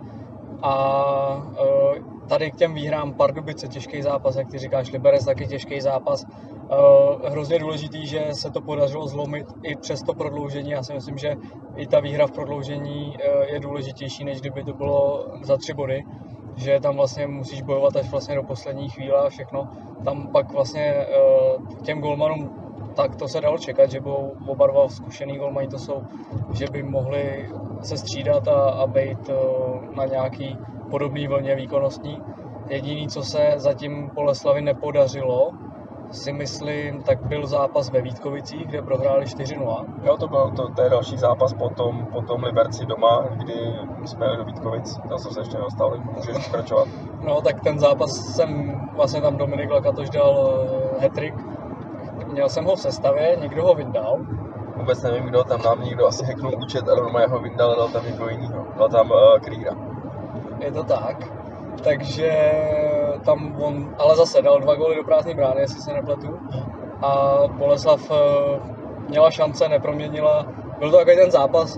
A 0.66 0.76
uh, 1.36 2.28
tady 2.28 2.52
k 2.52 2.56
těm 2.56 2.74
výhrám 2.74 3.14
Pardubice, 3.14 3.68
těžký 3.68 4.02
zápas, 4.02 4.36
jak 4.36 4.52
ty 4.52 4.58
říkáš, 4.58 4.92
Liberec 4.92 5.26
taky 5.26 5.48
těžký 5.48 5.82
zápas. 5.82 6.24
Uh, 6.24 7.30
hrozně 7.30 7.60
důležitý, 7.60 8.08
že 8.08 8.28
se 8.32 8.52
to 8.52 8.62
podařilo 8.62 9.08
zlomit 9.08 9.48
i 9.64 9.76
přes 9.76 10.04
to 10.04 10.14
prodloužení. 10.14 10.70
Já 10.70 10.84
si 10.84 10.94
myslím, 10.94 11.18
že 11.18 11.36
i 11.76 11.88
ta 11.88 12.00
výhra 12.00 12.28
v 12.28 12.32
prodloužení 12.32 13.18
je 13.54 13.60
důležitější, 13.60 14.24
než 14.24 14.42
kdyby 14.42 14.64
to 14.64 14.74
bylo 14.74 15.28
za 15.44 15.58
tři 15.58 15.74
body 15.74 16.04
že 16.56 16.80
tam 16.80 16.96
vlastně 16.96 17.28
musíš 17.28 17.62
bojovat 17.62 17.96
až 17.96 18.12
vlastně 18.12 18.36
do 18.36 18.44
poslední 18.44 18.90
chvíle 18.90 19.20
a 19.20 19.30
všechno. 19.30 19.68
Tam 20.06 20.28
pak 20.28 20.52
vlastně 20.52 20.86
eh, 20.86 21.06
těm 21.84 22.02
golmanům 22.02 22.64
tak 22.96 23.16
to 23.16 23.28
se 23.28 23.42
dalo 23.42 23.58
čekat, 23.58 23.92
že 23.92 24.00
budou 24.00 24.34
oba 24.48 24.68
dva 24.68 24.90
zkušený 24.90 25.38
golmani, 25.38 25.68
to 25.68 25.80
jsou, 25.80 26.04
že 26.54 26.66
by 26.72 26.84
mohli 26.84 27.50
se 27.82 27.98
střídat 27.98 28.48
a, 28.48 28.70
a 28.70 28.88
být 28.88 29.30
eh, 29.30 29.96
na 29.96 30.06
nějaký 30.06 30.58
podobný 30.90 31.28
vlně 31.28 31.56
výkonnostní. 31.56 32.22
Jediný, 32.70 33.08
co 33.08 33.24
se 33.24 33.54
zatím 33.56 34.12
Boleslavi 34.14 34.62
nepodařilo, 34.62 35.52
si 36.14 36.34
myslím, 36.34 37.04
tak 37.04 37.26
byl 37.26 37.48
zápas 37.48 37.90
ve 37.90 38.02
Vítkovicích, 38.02 38.68
kde 38.68 38.82
prohráli 38.82 39.26
4-0. 39.26 39.86
Jo, 40.04 40.18
to 40.18 40.28
byl 40.28 40.52
to, 40.56 40.68
to 40.70 40.82
je 40.82 40.90
další 40.90 41.18
zápas 41.18 41.54
potom, 41.54 42.06
potom 42.06 42.44
Liberci 42.44 42.86
doma, 42.86 43.26
kdy 43.32 43.54
jsme 44.06 44.26
jeli 44.26 44.38
do 44.38 44.46
Vítkovic, 44.46 44.98
tam 45.10 45.20
jsem 45.20 45.32
se 45.32 45.42
ještě 45.42 45.58
nedostal, 45.58 45.98
můžeš 46.16 46.46
pokračovat. 46.46 46.88
No, 47.22 47.42
tak 47.42 47.62
ten 47.62 47.80
zápas 47.80 48.12
jsem, 48.36 48.82
vlastně 48.94 49.22
tam 49.22 49.38
Dominik 49.38 49.72
Lakatoš 49.72 50.10
dal 50.10 50.66
hetrik. 51.00 51.34
Měl 52.32 52.50
jsem 52.50 52.66
ho 52.66 52.76
v 52.76 52.80
sestavě, 52.80 53.38
někdo 53.42 53.64
ho 53.64 53.74
vyndal. 53.74 54.18
Vůbec 54.76 55.04
nevím, 55.04 55.24
kdo, 55.24 55.44
tam 55.44 55.62
nám 55.62 55.84
někdo 55.84 56.08
asi 56.08 56.26
hacknul 56.26 56.54
účet 56.58 56.90
a 56.90 56.96
normálně 56.96 57.28
ho 57.28 57.40
vyndal 57.40 57.72
a 57.72 57.76
dal 57.76 57.90
tam 57.90 58.06
někoho 58.06 58.30
jiného. 58.30 58.66
Dal 58.78 58.90
tam 58.90 59.12
uh, 59.12 59.40
Krýra. 59.40 59.72
Je 60.60 60.72
to 60.72 60.84
tak. 60.84 61.18
Takže 61.84 62.52
tam 63.26 63.56
on, 63.62 63.96
ale 63.98 64.16
zase 64.16 64.42
dal 64.42 64.60
dva 64.60 64.76
góly 64.76 64.96
do 64.96 65.04
prázdné 65.04 65.34
brány, 65.34 65.62
jestli 65.62 65.82
se 65.82 65.94
nepletu. 65.94 66.40
A 67.02 67.38
Boleslav 67.48 68.12
eh, 68.12 68.16
měla 69.10 69.32
šance, 69.32 69.70
neproměnila. 69.70 70.46
Byl 70.80 70.92
to 70.92 70.98
takový 70.98 71.16
ten 71.16 71.32
zápas, 71.32 71.78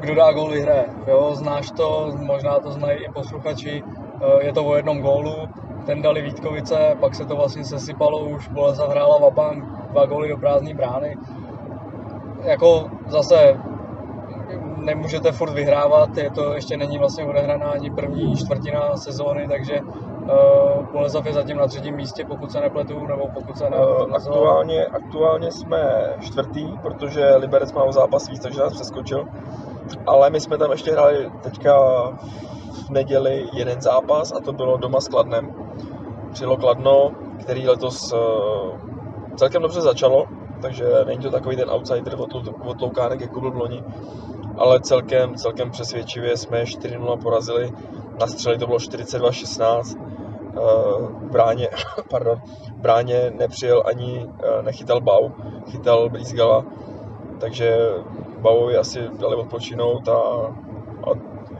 kdo 0.00 0.14
dá 0.14 0.32
gól 0.32 0.50
vyhraje. 0.50 0.86
Jo, 1.06 1.34
znáš 1.34 1.70
to, 1.70 2.12
možná 2.16 2.58
to 2.58 2.70
znají 2.70 3.04
i 3.04 3.12
posluchači, 3.12 3.82
je 4.40 4.52
to 4.52 4.64
o 4.64 4.76
jednom 4.76 5.00
gólu, 5.00 5.48
ten 5.86 6.02
dali 6.02 6.22
Vítkovice, 6.22 6.96
pak 7.00 7.14
se 7.14 7.24
to 7.24 7.36
vlastně 7.36 7.64
sesypalo 7.64 8.18
už, 8.24 8.48
Boleslav 8.48 8.90
hrála 8.90 9.18
Vabank, 9.18 9.64
dva 9.90 10.06
góly 10.06 10.28
do 10.28 10.36
prázdné 10.36 10.74
brány. 10.74 11.16
Jako 12.42 12.90
zase 13.06 13.60
nemůžete 14.84 15.32
furt 15.32 15.52
vyhrávat, 15.52 16.16
je 16.16 16.30
to 16.30 16.54
ještě 16.54 16.76
není 16.76 16.98
vlastně 16.98 17.24
odehraná 17.24 17.66
ani 17.66 17.90
první 17.90 18.36
čtvrtina 18.36 18.96
sezóny, 18.96 19.48
takže 19.48 19.80
uh, 19.80 20.86
Boleslav 20.92 21.26
je 21.26 21.32
zatím 21.32 21.56
na 21.56 21.66
třetím 21.66 21.96
místě, 21.96 22.24
pokud 22.28 22.52
se 22.52 22.60
nepletu, 22.60 23.06
nebo 23.06 23.28
pokud 23.34 23.58
se 23.58 23.70
ne, 23.70 23.76
uh, 23.76 24.14
aktuálně, 24.14 24.86
aktuálně 24.86 25.52
jsme 25.52 26.14
čtvrtý, 26.20 26.66
protože 26.82 27.36
Liberec 27.36 27.72
má 27.72 27.82
o 27.84 27.92
zápas 27.92 28.28
víc, 28.28 28.42
takže 28.42 28.60
nás 28.60 28.72
přeskočil. 28.72 29.24
Ale 30.06 30.30
my 30.30 30.40
jsme 30.40 30.58
tam 30.58 30.70
ještě 30.70 30.92
hráli 30.92 31.30
teďka 31.42 31.74
v 32.86 32.90
neděli 32.90 33.46
jeden 33.52 33.80
zápas 33.80 34.32
a 34.32 34.40
to 34.40 34.52
bylo 34.52 34.76
doma 34.76 35.00
s 35.00 35.08
Kladnem. 35.08 35.54
Přijelo 36.32 36.56
Kladno, 36.56 37.10
který 37.40 37.68
letos 37.68 38.12
uh, 38.12 38.18
celkem 39.36 39.62
dobře 39.62 39.80
začalo, 39.80 40.26
takže 40.64 40.84
není 41.06 41.22
to 41.22 41.30
takový 41.30 41.56
ten 41.56 41.70
outsider 41.70 42.14
od, 42.18 42.80
Loukánek, 42.80 43.20
jako 43.20 43.40
byl 43.40 43.52
loni, 43.54 43.84
ale 44.56 44.80
celkem, 44.80 45.34
celkem 45.34 45.70
přesvědčivě 45.70 46.36
jsme 46.36 46.62
4-0 46.62 47.22
porazili, 47.22 47.72
na 48.20 48.26
střeli 48.26 48.58
to 48.58 48.66
bylo 48.66 48.78
42-16, 48.78 49.96
eh, 49.96 50.60
bráně, 51.30 51.68
pardon, 52.10 52.42
bráně 52.76 53.32
nepřijel 53.38 53.82
ani, 53.86 54.26
eh, 54.42 54.62
nechytal 54.62 55.00
Bau, 55.00 55.28
chytal 55.70 56.08
Blízgala, 56.08 56.64
takže 57.40 57.78
Bauovi 58.38 58.76
asi 58.76 59.08
dali 59.18 59.36
odpočinout 59.36 60.08
a 60.08 60.48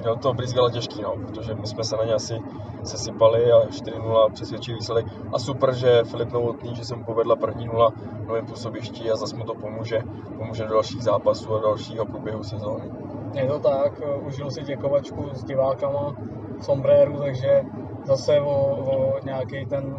měl 0.04 0.16
to 0.16 0.34
Blízgala 0.34 0.70
těžký, 0.70 1.02
no, 1.02 1.16
protože 1.16 1.54
my 1.54 1.66
jsme 1.66 1.84
se 1.84 1.96
na 1.96 2.04
ně 2.04 2.14
asi 2.14 2.34
sesypali 2.82 3.52
a 3.52 3.66
4-0 3.66 4.32
přesvědčivý 4.32 4.74
výsledek. 4.74 5.06
A 5.32 5.38
super, 5.38 5.74
že 5.74 6.04
Filip 6.04 6.32
Novotný, 6.32 6.74
že 6.74 6.84
se 6.84 6.96
mu 6.96 7.04
povedla 7.04 7.36
první 7.36 7.66
nula 7.66 7.90
v 7.90 8.26
novém 8.26 8.46
působišti 8.46 9.10
a 9.10 9.16
zase 9.16 9.36
mu 9.36 9.44
to 9.44 9.54
pomůže, 9.54 9.98
pomůže 10.38 10.64
do 10.64 10.72
dalších 10.72 11.02
zápasů 11.02 11.54
a 11.54 11.60
dalšího 11.60 12.06
průběhu 12.06 12.42
sezóny. 12.42 12.90
Je 13.34 13.46
to 13.46 13.58
tak, 13.58 14.00
užil 14.26 14.50
si 14.50 14.62
děkovačku 14.62 15.30
s 15.32 15.44
divákama 15.44 16.14
sombréru, 16.60 17.18
takže 17.18 17.62
zase 18.04 18.40
o, 18.40 18.76
o 18.76 19.18
nějaký 19.24 19.66
ten 19.66 19.96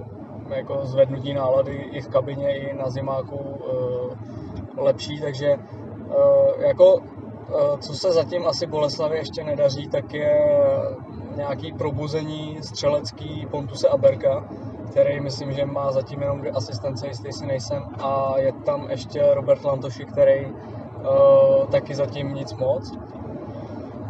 jako 0.55 0.79
zvednutí 0.83 1.33
nálady 1.33 1.73
i 1.73 2.01
v 2.01 2.07
kabině, 2.07 2.57
i 2.57 2.77
na 2.77 2.89
zimáku 2.89 3.39
e, 4.77 4.81
lepší, 4.81 5.21
takže 5.21 5.47
e, 5.47 5.57
jako 6.67 7.01
co 7.79 7.93
se 7.93 8.11
zatím 8.11 8.47
asi 8.47 8.67
Boleslavě 8.67 9.17
ještě 9.17 9.43
nedaří, 9.43 9.87
tak 9.87 10.13
je 10.13 10.57
nějaký 11.35 11.73
probuzení 11.73 12.57
střelecký 12.61 13.47
Pontuse 13.51 13.89
Aberka, 13.89 14.43
který 14.91 15.19
myslím, 15.19 15.51
že 15.51 15.65
má 15.65 15.91
zatím 15.91 16.21
jenom 16.21 16.39
dvě 16.39 16.51
asistence, 16.51 17.07
jistý 17.07 17.33
si 17.33 17.45
nejsem, 17.45 17.83
a 17.99 18.33
je 18.37 18.51
tam 18.51 18.87
ještě 18.89 19.33
Robert 19.33 19.63
Lantoši, 19.63 20.05
který 20.05 20.45
uh, 20.45 21.65
taky 21.71 21.95
zatím 21.95 22.33
nic 22.33 22.53
moc. 22.53 22.93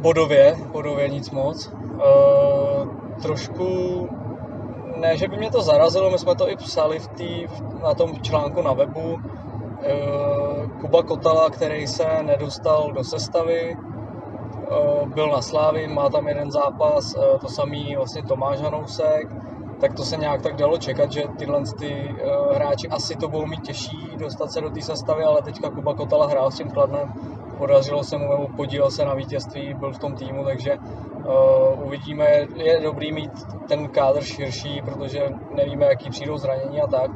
Bodově, 0.01 0.55
bodově 0.71 1.09
nic 1.09 1.31
moc. 1.31 1.67
Uh, 1.67 2.87
trošku, 3.21 4.09
ne, 4.97 5.17
že 5.17 5.27
by 5.27 5.37
mě 5.37 5.51
to 5.51 5.61
zarazilo, 5.61 6.11
my 6.11 6.19
jsme 6.19 6.35
to 6.35 6.49
i 6.49 6.55
psali 6.55 6.99
v 6.99 7.07
tý, 7.07 7.47
na 7.83 7.93
tom 7.93 8.21
článku 8.21 8.61
na 8.61 8.73
webu. 8.73 9.17
Uh, 9.85 10.79
Kuba 10.81 11.03
Kotala, 11.03 11.49
který 11.49 11.87
se 11.87 12.23
nedostal 12.23 12.91
do 12.91 13.03
sestavy, 13.03 13.77
Eh, 14.71 15.05
byl 15.05 15.27
na 15.27 15.41
Slávy, 15.41 15.87
má 15.87 16.09
tam 16.09 16.27
jeden 16.27 16.51
zápas, 16.51 17.15
eh, 17.15 17.39
to 17.39 17.47
samý 17.47 17.95
vlastně 17.95 18.23
Tomáš 18.23 18.61
Hanousek, 18.61 19.27
tak 19.79 19.93
to 19.93 20.03
se 20.03 20.17
nějak 20.17 20.41
tak 20.41 20.55
dalo 20.55 20.77
čekat, 20.77 21.11
že 21.11 21.23
tyhle 21.37 21.61
ty 21.79 22.15
eh, 22.17 22.55
hráči 22.55 22.87
asi 22.87 23.15
to 23.15 23.27
budou 23.27 23.45
mít 23.45 23.61
těžší 23.61 24.09
dostat 24.17 24.51
se 24.51 24.61
do 24.61 24.69
té 24.69 24.81
sestavy, 24.81 25.23
ale 25.23 25.41
teďka 25.41 25.69
Kuba 25.69 25.93
Kotala 25.93 26.27
hrál 26.27 26.51
s 26.51 26.57
tím 26.57 26.71
Kladnem, 26.71 27.13
podařilo 27.57 28.03
se 28.03 28.17
mu, 28.17 28.31
nebo 28.31 28.47
podílel 28.47 28.91
se 28.91 29.05
na 29.05 29.13
vítězství, 29.13 29.73
byl 29.73 29.93
v 29.93 29.99
tom 29.99 30.15
týmu, 30.15 30.43
takže 30.43 30.77
uh, 30.77 31.85
uvidíme, 31.85 32.25
je 32.55 32.81
dobrý 32.81 33.11
mít 33.11 33.31
ten 33.67 33.87
kádr 33.87 34.23
širší, 34.23 34.81
protože 34.85 35.29
nevíme, 35.55 35.85
jaký 35.85 36.09
přijdou 36.09 36.37
zranění 36.37 36.81
a 36.81 36.87
tak, 36.87 37.11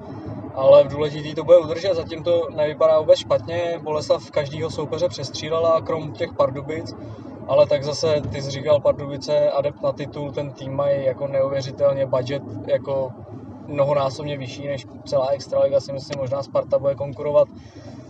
ale 0.56 0.84
důležitý 0.84 1.36
to 1.36 1.44
bude 1.44 1.58
udržet, 1.58 1.94
zatím 1.94 2.24
to 2.24 2.48
nevypadá 2.56 3.00
vůbec 3.00 3.20
špatně, 3.20 3.80
Boleslav 3.84 4.32
každýho 4.32 4.70
soupeře 4.70 5.10
přestřílela, 5.10 5.82
krom 5.82 6.12
těch 6.12 6.34
Pardubic, 6.34 6.96
ale 7.48 7.68
tak 7.68 7.84
zase, 7.84 8.22
ty 8.32 8.42
jsi 8.42 8.52
říkal 8.52 8.80
Pardubice, 8.80 9.52
adept 9.52 9.84
na 9.84 9.94
titul, 9.94 10.32
ten 10.32 10.52
tým 10.52 10.76
mají 10.76 11.06
jako 11.06 11.28
neuvěřitelně 11.28 12.06
budget 12.06 12.44
jako 12.68 13.12
mnohonásobně 13.68 14.38
vyšší 14.38 14.68
než 14.68 14.86
celá 15.06 15.28
Extraliga, 15.28 15.80
si 15.80 15.94
myslím, 15.94 16.20
možná 16.20 16.44
Sparta 16.44 16.80
bude 16.80 16.96
konkurovat, 16.96 17.48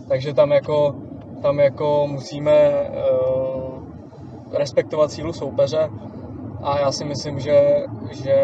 takže 0.08 0.34
tam 0.34 0.50
jako, 0.50 0.94
tam 1.42 1.58
jako 1.60 2.06
musíme 2.10 2.70
uh, 2.70 3.84
respektovat 4.52 5.10
sílu 5.10 5.32
soupeře 5.32 5.90
a 6.62 6.78
já 6.78 6.92
si 6.92 7.04
myslím, 7.04 7.38
že, 7.38 7.84
že 8.10 8.34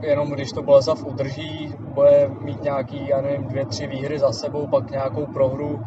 jenom 0.00 0.30
když 0.30 0.52
to 0.52 0.62
Boleslav 0.62 1.04
udrží, 1.04 1.74
bude 1.78 2.30
mít 2.40 2.62
nějaký, 2.62 3.08
já 3.08 3.20
nevím, 3.20 3.44
dvě, 3.44 3.66
tři 3.66 3.86
výhry 3.86 4.18
za 4.18 4.32
sebou, 4.32 4.66
pak 4.66 4.90
nějakou 4.90 5.26
prohru, 5.26 5.80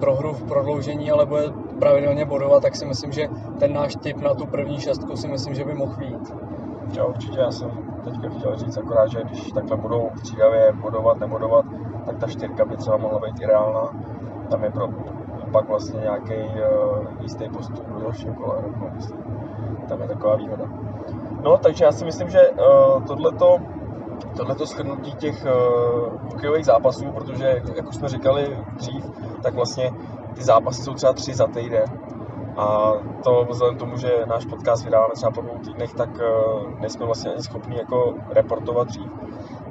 prohru 0.00 0.32
v 0.32 0.42
prodloužení, 0.42 1.10
ale 1.10 1.26
bude 1.26 1.42
pravidelně 1.78 2.24
bodovat, 2.24 2.62
tak 2.62 2.76
si 2.76 2.86
myslím, 2.86 3.12
že 3.12 3.28
ten 3.58 3.72
náš 3.72 3.96
tip 3.96 4.20
na 4.20 4.34
tu 4.34 4.46
první 4.46 4.80
šestku 4.80 5.16
si 5.16 5.28
myslím, 5.28 5.54
že 5.54 5.64
by 5.64 5.74
mohl 5.74 5.96
být. 5.96 6.34
Jo, 6.92 7.06
určitě, 7.08 7.38
já 7.38 7.50
jsem 7.50 7.70
teďka 8.04 8.28
chtěl 8.28 8.56
říct 8.56 8.76
akorát, 8.76 9.10
že 9.10 9.24
když 9.24 9.52
takhle 9.52 9.76
budou 9.76 10.10
střídavě 10.16 10.72
bodovat, 10.72 11.20
nebodovat, 11.20 11.64
tak 12.06 12.18
ta 12.18 12.26
čtyřka 12.26 12.64
by 12.64 12.76
třeba 12.76 12.96
mohla 12.96 13.18
být 13.18 13.40
i 13.40 13.46
reálná. 13.46 13.90
Tam 14.50 14.64
je 14.64 14.70
pro, 14.70 14.88
pak 15.52 15.68
vlastně 15.68 16.00
nějaký 16.00 16.34
uh, 16.34 17.06
jistý 17.20 17.48
postup 17.48 17.86
do 17.86 18.00
dalšího 18.00 18.34
kola, 18.34 18.60
rovnou, 18.60 18.90
myslím. 18.94 19.18
Tam 19.88 20.00
je 20.00 20.08
taková 20.08 20.36
výhoda. 20.36 20.64
No, 21.42 21.58
takže 21.58 21.84
já 21.84 21.92
si 21.92 22.04
myslím, 22.04 22.28
že 22.28 22.50
uh, 22.50 23.04
tohleto 23.06 23.58
tohleto 24.36 24.66
shrnutí 24.66 25.14
těch 25.14 25.44
uh, 25.44 26.22
hokejových 26.32 26.64
zápasů, 26.64 27.04
protože, 27.14 27.62
jak 27.74 27.88
už 27.88 27.96
jsme 27.96 28.08
říkali 28.08 28.58
dřív, 28.76 29.04
tak 29.42 29.54
vlastně 29.54 29.90
ty 30.34 30.44
zápasy 30.44 30.82
jsou 30.82 30.94
třeba 30.94 31.12
tři 31.12 31.34
za 31.34 31.46
týden. 31.46 31.84
A 32.56 32.92
to 33.24 33.46
vzhledem 33.50 33.78
tomu, 33.78 33.96
že 33.96 34.26
náš 34.26 34.44
podcast 34.44 34.84
vydáváme 34.84 35.14
třeba 35.14 35.30
po 35.30 35.40
dvou 35.40 35.58
týdnech, 35.58 35.94
tak 35.94 36.08
uh, 36.08 36.80
nejsme 36.80 37.06
vlastně 37.06 37.30
ani 37.30 37.42
schopni 37.42 37.76
jako 37.78 38.14
reportovat 38.30 38.88
dřív. 38.88 39.10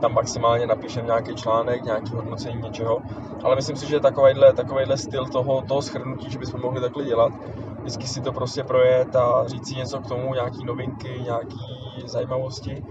Tam 0.01 0.13
maximálně 0.13 0.67
napíšeme 0.67 1.05
nějaký 1.05 1.35
článek, 1.35 1.83
nějaký 1.83 2.15
hodnocení 2.15 2.61
něčeho. 2.61 3.01
Ale 3.43 3.55
myslím 3.55 3.75
si, 3.75 3.89
že 3.89 3.99
takovýhle, 3.99 4.53
takovýhle 4.53 4.97
styl 4.97 5.25
toho, 5.25 5.61
toho 5.61 5.81
schrnutí, 5.81 6.31
že 6.31 6.39
bychom 6.39 6.61
mohli 6.61 6.81
takhle 6.81 7.03
dělat, 7.03 7.31
vždycky 7.87 8.07
si 8.07 8.21
to 8.21 8.31
prostě 8.31 8.63
projet 8.63 9.15
a 9.15 9.47
říct 9.47 9.67
si 9.67 9.75
něco 9.75 9.99
k 9.99 10.07
tomu, 10.07 10.33
nějaký 10.33 10.65
novinky, 10.65 11.19
nějaký 11.23 11.59
zajímavosti. 12.05 12.83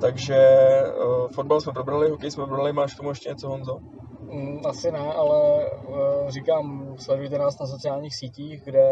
Takže 0.00 0.48
uh, 1.06 1.28
fotbal 1.28 1.60
jsme 1.60 1.72
probrali, 1.72 2.10
hokej 2.10 2.30
jsme 2.30 2.46
probrali, 2.46 2.72
máš 2.72 2.94
k 2.94 2.96
tomu 2.96 3.08
ještě 3.08 3.28
něco, 3.28 3.48
Honzo? 3.48 3.78
Mm, 4.20 4.60
asi 4.66 4.92
ne, 4.92 5.12
ale 5.12 5.70
uh, 5.70 6.28
říkám, 6.28 6.94
sledujte 6.98 7.38
nás 7.38 7.58
na 7.58 7.66
sociálních 7.66 8.16
sítích, 8.16 8.64
kde 8.64 8.86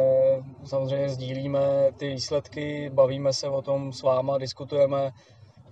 samozřejmě 0.65 1.09
sdílíme 1.09 1.91
ty 1.97 2.09
výsledky, 2.09 2.91
bavíme 2.95 3.33
se 3.33 3.49
o 3.49 3.63
tom 3.63 3.93
s 3.93 4.03
váma, 4.03 4.39
diskutujeme. 4.39 5.11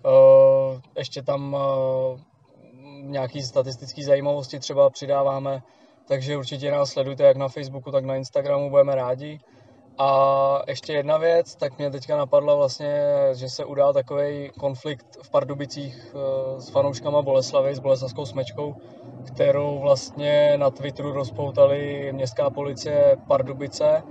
Uh, 0.04 0.80
ještě 0.98 1.22
tam 1.22 1.56
nějaký 3.02 3.42
statistické 3.42 4.04
zajímavosti 4.04 4.58
třeba 4.58 4.90
přidáváme, 4.90 5.62
takže 6.08 6.36
určitě 6.36 6.70
nás 6.70 6.90
sledujte 6.90 7.22
jak 7.22 7.36
na 7.36 7.48
Facebooku, 7.48 7.90
tak 7.90 8.04
na 8.04 8.16
Instagramu, 8.16 8.70
budeme 8.70 8.94
rádi. 8.94 9.40
A 9.98 10.62
ještě 10.68 10.92
jedna 10.92 11.16
věc, 11.16 11.56
tak 11.56 11.78
mě 11.78 11.90
teďka 11.90 12.16
napadla 12.16 12.54
vlastně, 12.54 13.02
že 13.32 13.48
se 13.48 13.64
udál 13.64 13.92
takový 13.92 14.50
konflikt 14.58 15.18
v 15.22 15.30
Pardubicích 15.30 16.14
eh, 16.14 16.60
s 16.60 16.68
fanouškama 16.68 17.22
Boleslavy, 17.22 17.74
s 17.74 17.78
boleslavskou 17.78 18.26
smečkou, 18.26 18.76
kterou 19.26 19.78
vlastně 19.78 20.52
na 20.56 20.70
Twitteru 20.70 21.12
rozpoutali 21.12 22.12
městská 22.12 22.50
policie 22.50 23.16
Pardubice 23.28 24.02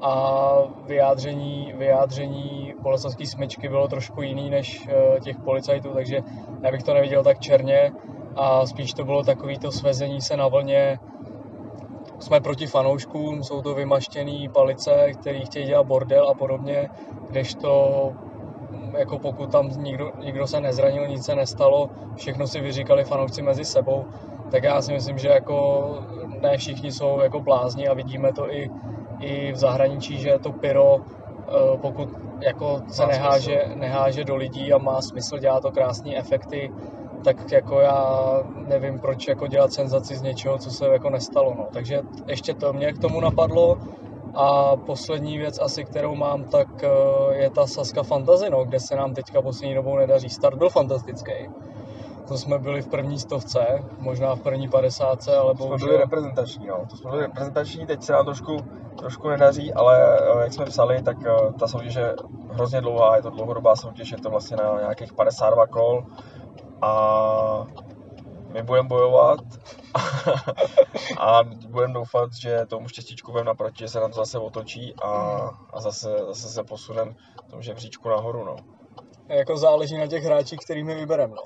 a 0.00 0.52
vyjádření, 0.86 1.72
vyjádření 1.76 2.74
boleslavské 2.80 3.26
smečky 3.26 3.68
bylo 3.68 3.88
trošku 3.88 4.22
jiný 4.22 4.50
než 4.50 4.88
eh, 4.88 5.20
těch 5.20 5.38
policajtů, 5.38 5.88
takže 5.94 6.20
já 6.62 6.70
bych 6.70 6.82
to 6.82 6.94
neviděl 6.94 7.24
tak 7.24 7.38
černě 7.38 7.92
a 8.36 8.66
spíš 8.66 8.92
to 8.92 9.04
bylo 9.04 9.22
takový 9.24 9.58
to 9.58 9.72
svezení 9.72 10.20
se 10.20 10.36
na 10.36 10.48
vlně 10.48 10.98
jsme 12.18 12.40
proti 12.40 12.66
fanouškům, 12.66 13.44
jsou 13.44 13.62
to 13.62 13.74
vymaštěné 13.74 14.48
palice, 14.52 15.12
které 15.20 15.40
chtějí 15.40 15.66
dělat 15.66 15.86
bordel 15.86 16.28
a 16.28 16.34
podobně, 16.34 16.88
kdežto 17.30 18.12
jako 18.98 19.18
pokud 19.18 19.52
tam 19.52 19.68
nikdo, 19.68 20.12
nikdo 20.24 20.46
se 20.46 20.60
nezranil, 20.60 21.08
nic 21.08 21.24
se 21.24 21.34
nestalo, 21.34 21.90
všechno 22.16 22.46
si 22.46 22.60
vyříkali 22.60 23.04
fanoušci 23.04 23.42
mezi 23.42 23.64
sebou, 23.64 24.04
tak 24.50 24.64
já 24.64 24.82
si 24.82 24.92
myslím, 24.92 25.18
že 25.18 25.28
jako 25.28 25.88
ne 26.40 26.56
všichni 26.58 26.92
jsou 26.92 27.20
jako 27.20 27.40
blázni 27.40 27.88
a 27.88 27.94
vidíme 27.94 28.32
to 28.32 28.52
i, 28.52 28.70
i 29.20 29.52
v 29.52 29.56
zahraničí, 29.56 30.18
že 30.18 30.38
to 30.38 30.52
pyro, 30.52 30.96
eh, 31.00 31.78
pokud 31.78 32.08
jako 32.40 32.80
se 32.88 33.06
neháže, 33.06 33.64
neháže 33.74 34.24
do 34.24 34.36
lidí 34.36 34.72
a 34.72 34.78
má 34.78 35.02
smysl, 35.02 35.38
dělá 35.38 35.60
to 35.60 35.70
krásné 35.70 36.16
efekty, 36.16 36.70
tak 37.24 37.52
jako 37.52 37.80
já 37.80 38.22
nevím, 38.66 38.98
proč 38.98 39.28
jako 39.28 39.46
dělat 39.46 39.72
senzaci 39.72 40.16
z 40.16 40.22
něčeho, 40.22 40.58
co 40.58 40.70
se 40.70 40.86
jako 40.86 41.10
nestalo. 41.10 41.54
No. 41.58 41.68
Takže 41.72 42.00
ještě 42.26 42.54
to 42.54 42.72
mě 42.72 42.92
k 42.92 42.98
tomu 42.98 43.20
napadlo. 43.20 43.78
A 44.34 44.76
poslední 44.76 45.38
věc 45.38 45.58
asi, 45.62 45.84
kterou 45.84 46.14
mám, 46.14 46.44
tak 46.44 46.68
eh, 46.84 46.88
je 47.36 47.50
ta 47.50 47.66
Saska 47.66 48.02
Fantasy, 48.02 48.50
no, 48.50 48.64
kde 48.64 48.80
se 48.80 48.96
nám 48.96 49.14
teďka 49.14 49.42
poslední 49.42 49.74
dobou 49.74 49.96
nedaří. 49.96 50.28
Start 50.30 50.58
byl 50.58 50.68
fantastický. 50.70 51.32
To 52.28 52.38
jsme 52.38 52.58
byli 52.58 52.82
v 52.82 52.88
první 52.88 53.18
stovce, 53.18 53.84
možná 53.98 54.34
v 54.34 54.40
první 54.40 54.68
padesátce, 54.68 55.36
ale 55.36 55.52
To 55.52 55.56
jsme 55.56 55.66
bohužel... 55.66 55.88
byli 55.88 56.00
reprezentační, 56.00 56.66
no. 56.66 56.86
To 56.90 56.96
jsme 56.96 57.10
byli 57.10 57.22
reprezentační, 57.22 57.86
teď 57.86 58.02
se 58.02 58.12
nám 58.12 58.24
trošku, 58.24 58.56
trošku 58.98 59.28
nedaří, 59.28 59.72
ale 59.72 60.18
eh, 60.20 60.42
jak 60.42 60.52
jsme 60.52 60.64
psali, 60.64 61.02
tak 61.02 61.16
eh, 61.26 61.52
ta 61.58 61.66
soutěž 61.66 61.94
je 61.94 62.14
hrozně 62.50 62.80
dlouhá, 62.80 63.16
je 63.16 63.22
to 63.22 63.30
dlouhodobá 63.30 63.76
soutěž, 63.76 64.10
je 64.12 64.18
to 64.18 64.30
vlastně 64.30 64.56
na 64.56 64.80
nějakých 64.80 65.12
52 65.12 65.66
kol 65.66 66.04
a 66.82 67.66
my 68.52 68.62
budeme 68.62 68.88
bojovat 68.88 69.40
a 71.18 71.42
budeme 71.68 71.94
doufat, 71.94 72.30
že 72.34 72.66
tomu 72.66 72.88
štěstíčku 72.88 73.32
budeme 73.32 73.46
naproti, 73.46 73.78
že 73.78 73.88
se 73.88 74.00
nám 74.00 74.10
to 74.10 74.16
zase 74.16 74.38
otočí 74.38 74.94
a, 74.94 75.10
a 75.72 75.80
zase, 75.80 76.18
zase 76.26 76.48
se 76.48 76.64
posuneme 76.64 77.14
v 77.46 77.50
tom 77.50 77.62
žebříčku 77.62 78.08
nahoru, 78.08 78.44
no. 78.44 78.56
Jako 79.28 79.56
záleží 79.56 79.98
na 79.98 80.06
těch 80.06 80.24
hráčích, 80.24 80.58
kterými 80.58 80.94
vybereme, 80.94 81.34
no. 81.34 81.42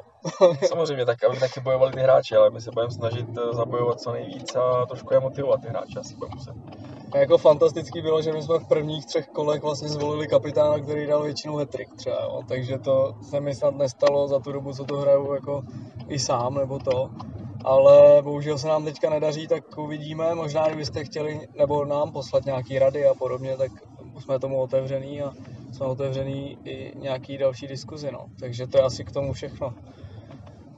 Samozřejmě, 0.68 1.06
tak 1.06 1.24
aby 1.24 1.40
taky 1.40 1.60
bojovali 1.60 1.92
ty 1.92 2.00
hráči, 2.00 2.36
ale 2.36 2.50
my 2.50 2.60
se 2.60 2.70
budeme 2.70 2.90
snažit 2.90 3.26
eh, 3.38 3.54
zabojovat 3.54 4.00
co 4.00 4.12
nejvíc 4.12 4.56
a 4.56 4.86
trošku 4.86 5.14
je 5.14 5.20
motivovat 5.20 5.60
ty 5.60 5.68
hráče, 5.68 6.00
asi 6.00 6.14
budeme 6.14 6.34
muset. 6.34 6.54
A 7.12 7.18
jako 7.18 7.38
fantastický 7.38 8.02
bylo, 8.02 8.22
že 8.22 8.32
my 8.32 8.42
jsme 8.42 8.58
v 8.58 8.68
prvních 8.68 9.06
třech 9.06 9.28
kolech 9.28 9.62
vlastně 9.62 9.88
zvolili 9.88 10.28
kapitána, 10.28 10.78
který 10.78 11.06
dal 11.06 11.22
většinou 11.22 11.56
hetrik 11.56 11.88
třeba, 11.96 12.22
jo. 12.22 12.42
takže 12.48 12.78
to 12.78 13.14
se 13.22 13.40
mi 13.40 13.54
snad 13.54 13.74
nestalo 13.76 14.28
za 14.28 14.38
tu 14.38 14.52
dobu, 14.52 14.72
co 14.72 14.84
to 14.84 14.96
hraju 14.96 15.34
jako 15.34 15.62
i 16.08 16.18
sám 16.18 16.54
nebo 16.54 16.78
to. 16.78 17.10
Ale 17.64 18.22
bohužel 18.22 18.58
se 18.58 18.68
nám 18.68 18.84
teďka 18.84 19.10
nedaří, 19.10 19.48
tak 19.48 19.78
uvidíme. 19.78 20.34
Možná 20.34 20.66
kdybyste 20.68 21.04
chtěli 21.04 21.48
nebo 21.58 21.84
nám 21.84 22.12
poslat 22.12 22.44
nějaký 22.44 22.78
rady 22.78 23.06
a 23.06 23.14
podobně, 23.14 23.56
tak 23.56 23.70
jsme 24.18 24.38
tomu 24.38 24.60
otevřený 24.60 25.22
a 25.22 25.32
jsme 25.72 25.86
otevřený 25.86 26.58
i 26.64 26.92
nějaký 26.98 27.38
další 27.38 27.66
diskuzi. 27.66 28.10
No. 28.12 28.26
Takže 28.40 28.66
to 28.66 28.78
je 28.78 28.82
asi 28.82 29.04
k 29.04 29.12
tomu 29.12 29.32
všechno. 29.32 29.74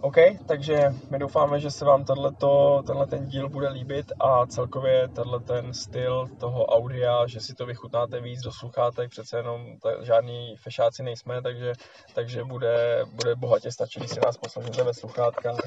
OK, 0.03 0.17
takže 0.47 0.95
my 1.11 1.19
doufáme, 1.19 1.61
že 1.61 1.71
se 1.71 1.85
vám 1.85 2.05
tohleto, 2.05 2.83
tenhle 2.87 3.07
ten 3.07 3.27
díl 3.27 3.49
bude 3.49 3.69
líbit 3.69 4.13
a 4.21 4.47
celkově 4.47 5.09
tenhle 5.09 5.41
ten 5.41 5.75
styl 5.75 6.29
toho 6.41 6.67
audia, 6.67 7.27
že 7.27 7.41
si 7.41 7.55
to 7.55 7.67
vychutnáte 7.67 8.21
víc 8.21 8.41
do 8.41 8.53
sluchátek, 8.53 9.11
přece 9.11 9.37
jenom 9.37 9.79
ta, 9.83 10.05
žádný 10.05 10.57
fešáci 10.57 11.03
nejsme, 11.03 11.43
takže, 11.43 11.73
takže 12.15 12.45
bude, 12.45 13.05
bude 13.13 13.35
bohatě 13.35 13.73
stačit, 13.73 13.99
když 13.99 14.11
si 14.11 14.21
nás 14.25 14.39
poslechnete 14.39 14.85
ve 14.85 14.95
sluchátkách 14.95 15.59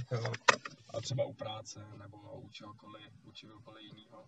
a 0.93 1.01
třeba 1.01 1.25
u 1.25 1.33
práce 1.33 1.79
nebo 1.97 2.17
u 2.17 2.49
čehokoliv, 2.49 3.07
u 3.25 3.31
čehokoliv 3.31 3.83
jiného. 3.83 4.23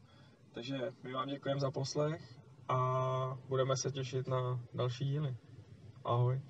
Takže 0.54 0.78
my 1.04 1.14
vám 1.14 1.28
děkujeme 1.28 1.62
za 1.62 1.72
poslech 1.72 2.22
a 2.70 3.38
budeme 3.48 3.78
se 3.78 3.92
těšit 3.92 4.28
na 4.28 4.60
další 4.74 5.06
díly. 5.06 5.36
Ahoj. 6.06 6.42